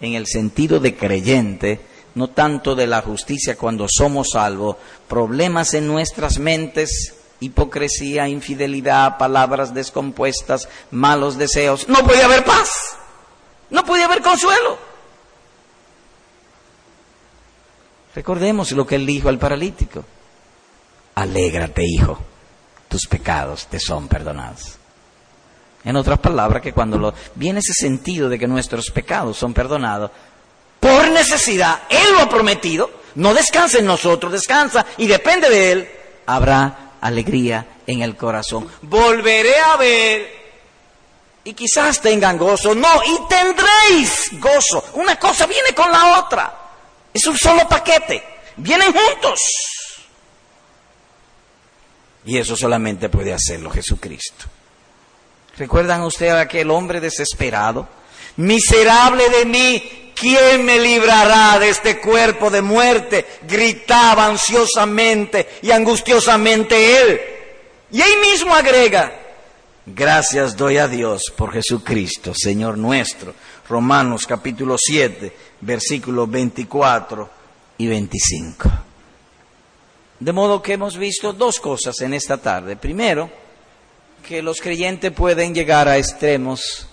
en 0.00 0.14
el 0.14 0.26
sentido 0.26 0.80
de 0.80 0.96
creyente, 0.96 1.80
no 2.14 2.28
tanto 2.28 2.74
de 2.74 2.86
la 2.86 3.02
justicia 3.02 3.56
cuando 3.56 3.86
somos 3.88 4.28
salvos, 4.32 4.76
problemas 5.08 5.74
en 5.74 5.86
nuestras 5.86 6.38
mentes, 6.38 7.14
hipocresía, 7.40 8.28
infidelidad, 8.28 9.18
palabras 9.18 9.74
descompuestas, 9.74 10.68
malos 10.90 11.36
deseos, 11.36 11.88
no 11.88 12.04
puede 12.04 12.22
haber 12.22 12.44
paz, 12.44 12.70
no 13.70 13.84
puede 13.84 14.04
haber 14.04 14.22
consuelo. 14.22 14.78
Recordemos 18.14 18.72
lo 18.72 18.86
que 18.86 18.94
él 18.94 19.04
dijo 19.04 19.28
al 19.28 19.38
paralítico. 19.38 20.02
Alégrate, 21.16 21.82
hijo, 21.84 22.18
tus 22.88 23.06
pecados 23.06 23.66
te 23.66 23.78
son 23.78 24.08
perdonados. 24.08 24.78
En 25.86 25.94
otras 25.94 26.18
palabras, 26.18 26.60
que 26.60 26.72
cuando 26.72 26.98
lo, 26.98 27.14
viene 27.36 27.60
ese 27.60 27.72
sentido 27.72 28.28
de 28.28 28.40
que 28.40 28.48
nuestros 28.48 28.90
pecados 28.90 29.38
son 29.38 29.54
perdonados, 29.54 30.10
por 30.80 31.08
necesidad, 31.10 31.82
Él 31.88 32.12
lo 32.12 32.22
ha 32.22 32.28
prometido, 32.28 32.90
no 33.14 33.32
descansa 33.32 33.78
en 33.78 33.86
nosotros, 33.86 34.32
descansa 34.32 34.84
y 34.98 35.06
depende 35.06 35.48
de 35.48 35.72
Él, 35.72 35.88
habrá 36.26 36.94
alegría 37.00 37.78
en 37.86 38.02
el 38.02 38.16
corazón. 38.16 38.68
Volveré 38.82 39.60
a 39.60 39.76
ver 39.76 40.46
y 41.44 41.54
quizás 41.54 42.00
tengan 42.00 42.36
gozo, 42.36 42.74
no, 42.74 42.88
y 43.04 43.20
tendréis 43.28 44.30
gozo. 44.40 44.84
Una 44.94 45.16
cosa 45.20 45.46
viene 45.46 45.72
con 45.72 45.88
la 45.92 46.18
otra, 46.18 46.52
es 47.14 47.24
un 47.28 47.38
solo 47.38 47.68
paquete, 47.68 48.24
vienen 48.56 48.92
juntos. 48.92 49.38
Y 52.24 52.38
eso 52.38 52.56
solamente 52.56 53.08
puede 53.08 53.32
hacerlo 53.32 53.70
Jesucristo. 53.70 54.46
¿Recuerdan 55.58 56.02
ustedes 56.02 56.32
a 56.32 56.40
aquel 56.40 56.70
hombre 56.70 57.00
desesperado? 57.00 57.88
Miserable 58.36 59.28
de 59.30 59.44
mí, 59.46 60.12
¿quién 60.14 60.64
me 60.64 60.78
librará 60.78 61.58
de 61.58 61.70
este 61.70 61.98
cuerpo 61.98 62.50
de 62.50 62.60
muerte? 62.60 63.26
Gritaba 63.48 64.26
ansiosamente 64.26 65.48
y 65.62 65.70
angustiosamente 65.70 67.00
él. 67.00 67.20
Y 67.90 68.02
ahí 68.02 68.16
mismo 68.30 68.54
agrega, 68.54 69.12
gracias 69.86 70.56
doy 70.56 70.76
a 70.76 70.88
Dios 70.88 71.32
por 71.34 71.52
Jesucristo, 71.52 72.32
Señor 72.34 72.76
nuestro. 72.76 73.34
Romanos 73.68 74.26
capítulo 74.26 74.76
7, 74.78 75.34
versículos 75.60 76.30
24 76.30 77.30
y 77.78 77.86
25. 77.86 78.70
De 80.20 80.32
modo 80.32 80.62
que 80.62 80.74
hemos 80.74 80.96
visto 80.96 81.32
dos 81.32 81.60
cosas 81.60 82.00
en 82.00 82.14
esta 82.14 82.36
tarde. 82.38 82.76
Primero, 82.76 83.30
que 84.26 84.42
los 84.42 84.60
creyentes 84.60 85.12
pueden 85.12 85.54
llegar 85.54 85.86
a 85.86 85.98
extremos 85.98 86.88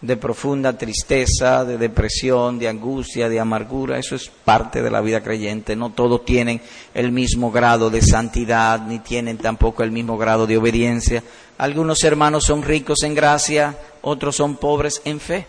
de 0.00 0.16
profunda 0.16 0.78
tristeza, 0.78 1.62
de 1.66 1.76
depresión, 1.76 2.58
de 2.58 2.68
angustia, 2.68 3.28
de 3.28 3.38
amargura. 3.38 3.98
Eso 3.98 4.14
es 4.14 4.30
parte 4.30 4.80
de 4.80 4.90
la 4.90 5.02
vida 5.02 5.22
creyente. 5.22 5.76
No 5.76 5.90
todos 5.90 6.24
tienen 6.24 6.62
el 6.94 7.12
mismo 7.12 7.50
grado 7.50 7.90
de 7.90 8.00
santidad, 8.00 8.80
ni 8.86 9.00
tienen 9.00 9.36
tampoco 9.36 9.82
el 9.82 9.90
mismo 9.90 10.16
grado 10.16 10.46
de 10.46 10.56
obediencia. 10.56 11.22
Algunos 11.58 12.02
hermanos 12.04 12.44
son 12.44 12.62
ricos 12.62 13.02
en 13.02 13.14
gracia, 13.14 13.76
otros 14.00 14.36
son 14.36 14.56
pobres 14.56 15.02
en 15.04 15.20
fe. 15.20 15.46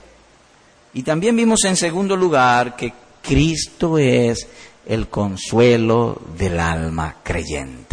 Y 0.93 1.03
también 1.03 1.37
vimos 1.37 1.63
en 1.63 1.77
segundo 1.77 2.17
lugar 2.17 2.75
que 2.75 2.91
Cristo 3.21 3.97
es 3.97 4.45
el 4.85 5.07
consuelo 5.07 6.21
del 6.37 6.59
alma 6.59 7.15
creyente. 7.23 7.88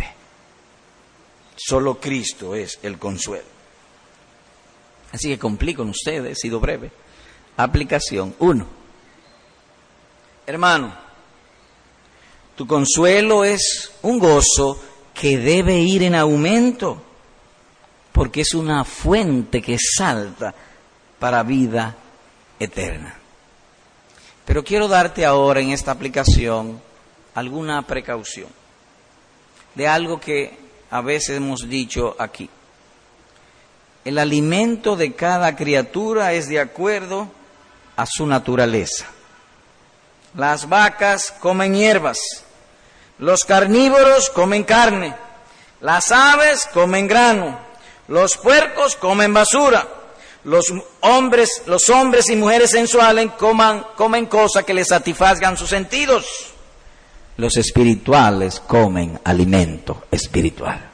Solo 1.56 1.98
Cristo 1.98 2.54
es 2.54 2.78
el 2.82 2.98
consuelo. 2.98 3.56
Así 5.12 5.28
que 5.28 5.38
cumplí 5.38 5.74
con 5.74 5.88
ustedes, 5.88 6.32
he 6.32 6.40
sido 6.40 6.60
breve. 6.60 6.90
Aplicación 7.56 8.34
uno. 8.38 8.66
Hermano, 10.46 10.94
tu 12.54 12.66
consuelo 12.66 13.44
es 13.44 13.92
un 14.02 14.18
gozo 14.18 14.80
que 15.14 15.38
debe 15.38 15.78
ir 15.78 16.02
en 16.02 16.14
aumento, 16.14 17.02
porque 18.12 18.42
es 18.42 18.54
una 18.54 18.84
fuente 18.84 19.62
que 19.62 19.78
salta 19.78 20.54
para 21.18 21.42
vida 21.42 21.96
eterna. 22.58 23.16
Pero 24.44 24.62
quiero 24.62 24.86
darte 24.86 25.24
ahora 25.24 25.60
en 25.60 25.70
esta 25.70 25.90
aplicación 25.90 26.80
alguna 27.34 27.82
precaución 27.82 28.48
de 29.74 29.88
algo 29.88 30.20
que 30.20 30.65
a 30.90 31.00
veces 31.00 31.36
hemos 31.36 31.68
dicho 31.68 32.16
aquí. 32.18 32.48
El 34.04 34.18
alimento 34.18 34.96
de 34.96 35.14
cada 35.14 35.56
criatura 35.56 36.32
es 36.32 36.48
de 36.48 36.60
acuerdo 36.60 37.28
a 37.96 38.06
su 38.06 38.26
naturaleza. 38.26 39.06
Las 40.34 40.68
vacas 40.68 41.34
comen 41.40 41.74
hierbas, 41.74 42.18
los 43.18 43.44
carnívoros 43.44 44.30
comen 44.30 44.64
carne, 44.64 45.14
las 45.80 46.12
aves 46.12 46.68
comen 46.72 47.08
grano, 47.08 47.58
los 48.08 48.36
puercos 48.36 48.96
comen 48.96 49.32
basura, 49.32 49.88
los 50.44 50.72
hombres, 51.00 51.62
los 51.66 51.88
hombres 51.88 52.28
y 52.28 52.36
mujeres 52.36 52.70
sensuales 52.70 53.30
comen 53.38 54.26
cosas 54.26 54.64
que 54.64 54.74
les 54.74 54.88
satisfagan 54.88 55.56
sus 55.56 55.70
sentidos 55.70 56.55
los 57.36 57.56
espirituales 57.56 58.60
comen 58.60 59.20
alimento 59.24 60.04
espiritual. 60.10 60.90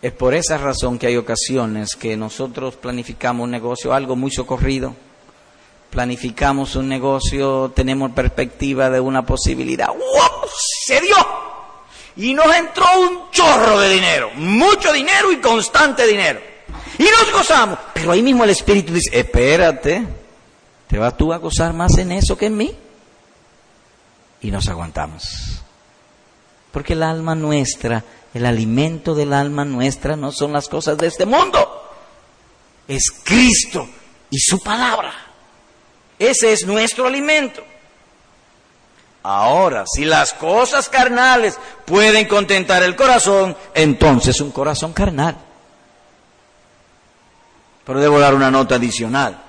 Es 0.00 0.12
por 0.12 0.32
esa 0.32 0.56
razón 0.58 0.98
que 0.98 1.08
hay 1.08 1.16
ocasiones 1.16 1.96
que 1.96 2.16
nosotros 2.16 2.76
planificamos 2.76 3.44
un 3.44 3.50
negocio, 3.50 3.92
algo 3.92 4.14
muy 4.14 4.30
socorrido, 4.30 4.94
planificamos 5.90 6.76
un 6.76 6.88
negocio, 6.88 7.72
tenemos 7.74 8.12
perspectiva 8.12 8.90
de 8.90 9.00
una 9.00 9.26
posibilidad. 9.26 9.88
¡Wow! 9.88 10.48
Se 10.84 11.00
dio. 11.00 11.16
Y 12.16 12.32
nos 12.32 12.46
entró 12.54 12.84
un 13.00 13.30
chorro 13.32 13.80
de 13.80 13.90
dinero, 13.90 14.30
mucho 14.36 14.92
dinero 14.92 15.32
y 15.32 15.38
constante 15.38 16.06
dinero. 16.06 16.40
Y 16.98 17.04
nos 17.04 17.32
gozamos. 17.32 17.78
Pero 17.94 18.12
ahí 18.12 18.22
mismo 18.22 18.44
el 18.44 18.50
Espíritu 18.50 18.92
dice, 18.92 19.18
espérate, 19.18 20.06
¿Te 20.88 20.98
vas 20.98 21.16
tú 21.16 21.32
a 21.32 21.36
gozar 21.36 21.74
más 21.74 21.98
en 21.98 22.12
eso 22.12 22.36
que 22.36 22.46
en 22.46 22.56
mí? 22.56 22.74
Y 24.40 24.50
nos 24.50 24.68
aguantamos. 24.68 25.62
Porque 26.72 26.94
el 26.94 27.02
alma 27.02 27.34
nuestra, 27.34 28.04
el 28.32 28.46
alimento 28.46 29.14
del 29.14 29.32
alma 29.32 29.64
nuestra 29.64 30.16
no 30.16 30.32
son 30.32 30.52
las 30.52 30.68
cosas 30.68 30.96
de 30.96 31.06
este 31.06 31.26
mundo. 31.26 31.92
Es 32.86 33.10
Cristo 33.22 33.86
y 34.30 34.38
su 34.38 34.60
palabra. 34.60 35.12
Ese 36.18 36.52
es 36.52 36.66
nuestro 36.66 37.06
alimento. 37.06 37.62
Ahora, 39.22 39.84
si 39.86 40.04
las 40.04 40.32
cosas 40.32 40.88
carnales 40.88 41.58
pueden 41.84 42.26
contentar 42.26 42.82
el 42.82 42.96
corazón, 42.96 43.56
entonces 43.74 44.40
un 44.40 44.50
corazón 44.50 44.92
carnal. 44.94 45.36
Pero 47.84 48.00
debo 48.00 48.18
dar 48.18 48.34
una 48.34 48.50
nota 48.50 48.76
adicional. 48.76 49.47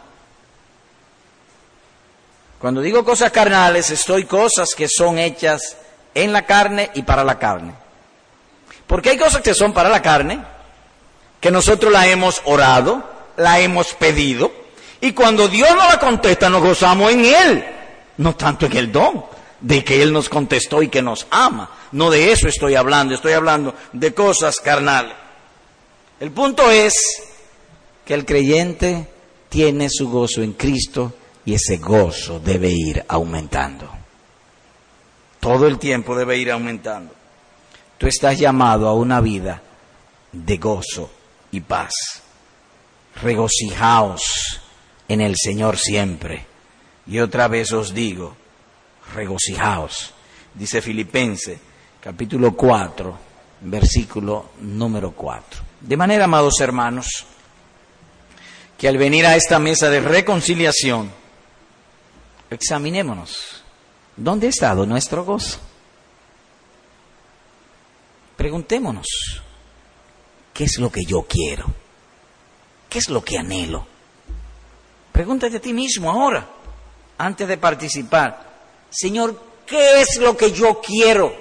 Cuando 2.60 2.82
digo 2.82 3.06
cosas 3.06 3.32
carnales, 3.32 3.90
estoy 3.90 4.26
cosas 4.26 4.76
que 4.76 4.90
son 4.90 5.18
hechas 5.18 5.78
en 6.14 6.34
la 6.34 6.46
carne 6.46 6.92
y 6.94 7.04
para 7.04 7.24
la 7.24 7.40
carne. 7.40 7.74
Porque 8.86 9.12
hay 9.12 9.18
cosas 9.18 9.42
que 9.42 9.54
son 9.54 9.72
para 9.72 9.88
la 9.88 10.02
carne, 10.02 10.44
que 11.40 11.52
nosotros 11.52 11.92
la 11.92 12.08
hemos 12.08 12.42
orado, 12.44 13.04
la 13.38 13.62
hemos 13.62 13.94
pedido, 13.94 14.52
y 15.00 15.14
cuando 15.14 15.48
Dios 15.48 15.74
nos 15.74 15.88
la 15.88 16.00
contesta, 16.00 16.50
nos 16.50 16.62
gozamos 16.62 17.12
en 17.12 17.24
Él, 17.24 17.66
no 18.18 18.36
tanto 18.36 18.66
en 18.66 18.76
el 18.76 18.92
don, 18.92 19.24
de 19.62 19.84
que 19.86 20.02
Él 20.02 20.12
nos 20.12 20.28
contestó 20.28 20.84
y 20.84 20.90
que 20.90 21.02
nos 21.02 21.28
ama. 21.32 21.70
No 21.94 22.10
de 22.10 22.34
eso 22.34 22.50
estoy 22.50 22.76
hablando, 22.76 23.16
estoy 23.16 23.34
hablando 23.34 23.74
de 23.94 24.14
cosas 24.14 24.60
carnales. 24.60 25.14
El 26.20 26.32
punto 26.32 26.70
es 26.70 26.94
que 28.06 28.14
el 28.14 28.26
creyente 28.26 29.08
tiene 29.48 29.90
su 29.90 30.10
gozo 30.10 30.42
en 30.42 30.54
Cristo 30.54 31.14
y 31.50 31.56
ese 31.56 31.78
gozo 31.78 32.40
debe 32.40 32.70
ir 32.70 33.04
aumentando. 33.08 33.90
Todo 35.40 35.66
el 35.66 35.80
tiempo 35.80 36.16
debe 36.16 36.38
ir 36.38 36.52
aumentando. 36.52 37.12
Tú 37.98 38.06
estás 38.06 38.38
llamado 38.38 38.88
a 38.88 38.94
una 38.94 39.20
vida 39.20 39.60
de 40.32 40.58
gozo 40.58 41.10
y 41.50 41.62
paz. 41.62 42.22
Regocijaos 43.24 44.62
en 45.08 45.22
el 45.22 45.36
Señor 45.38 45.78
siempre. 45.78 46.46
Y 47.08 47.18
otra 47.18 47.48
vez 47.48 47.72
os 47.72 47.96
digo, 47.96 48.38
regocijaos. 49.16 50.14
Dice 50.54 50.84
Filipense, 50.84 51.60
capítulo 52.00 52.56
4, 52.56 53.18
versículo 53.62 54.52
número 54.62 55.14
4. 55.14 55.62
De 55.82 55.98
manera, 55.98 56.26
amados 56.26 56.62
hermanos, 56.62 57.26
que 58.78 58.88
al 58.88 59.00
venir 59.00 59.26
a 59.26 59.36
esta 59.36 59.58
mesa 59.58 59.90
de 59.90 60.00
reconciliación, 60.00 61.18
examinémonos. 62.50 63.64
¿Dónde 64.16 64.48
ha 64.48 64.50
estado 64.50 64.86
nuestro 64.86 65.24
gozo? 65.24 65.60
Preguntémonos, 68.36 69.08
¿qué 70.54 70.64
es 70.64 70.78
lo 70.78 70.92
que 70.92 71.04
yo 71.06 71.24
quiero? 71.24 71.66
¿Qué 72.90 73.00
es 73.00 73.10
lo 73.10 73.24
que 73.24 73.38
anhelo? 73.38 73.86
Pregúntate 75.12 75.58
a 75.58 75.62
ti 75.62 75.74
mismo 75.74 76.10
ahora, 76.10 76.48
antes 77.18 77.48
de 77.48 77.58
participar. 77.58 78.48
Señor, 78.90 79.42
¿qué 79.66 80.02
es 80.02 80.18
lo 80.18 80.36
que 80.36 80.52
yo 80.52 80.80
quiero? 80.82 81.34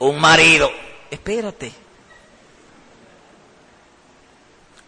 Un 0.00 0.20
marido. 0.20 0.70
Espérate. 1.10 1.72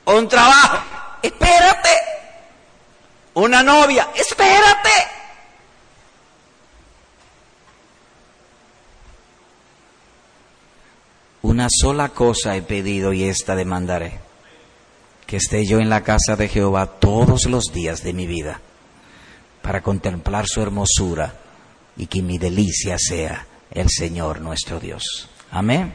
Un 0.05 0.29
trabajo. 0.29 0.79
Espérate. 1.23 1.89
Una 3.35 3.63
novia. 3.63 4.09
Espérate. 4.15 4.91
Una 11.43 11.69
sola 11.71 12.11
cosa 12.11 12.57
he 12.57 12.63
pedido 12.63 13.13
y 13.13 13.25
esta 13.25 13.57
demandaré 13.57 14.21
que 15.27 15.37
esté 15.37 15.65
yo 15.65 15.79
en 15.79 15.89
la 15.89 16.03
casa 16.03 16.35
de 16.35 16.49
Jehová 16.49 16.87
todos 16.87 17.47
los 17.47 17.67
días 17.73 18.03
de 18.03 18.13
mi 18.13 18.27
vida, 18.27 18.61
para 19.63 19.81
contemplar 19.81 20.47
su 20.49 20.61
hermosura 20.61 21.35
y 21.97 22.09
que 22.09 22.21
mi 22.21 22.37
delicia 22.37 22.97
sea 22.99 23.47
el 23.71 23.89
Señor 23.89 24.41
nuestro 24.41 24.81
Dios. 24.81 25.29
Amén. 25.53 25.95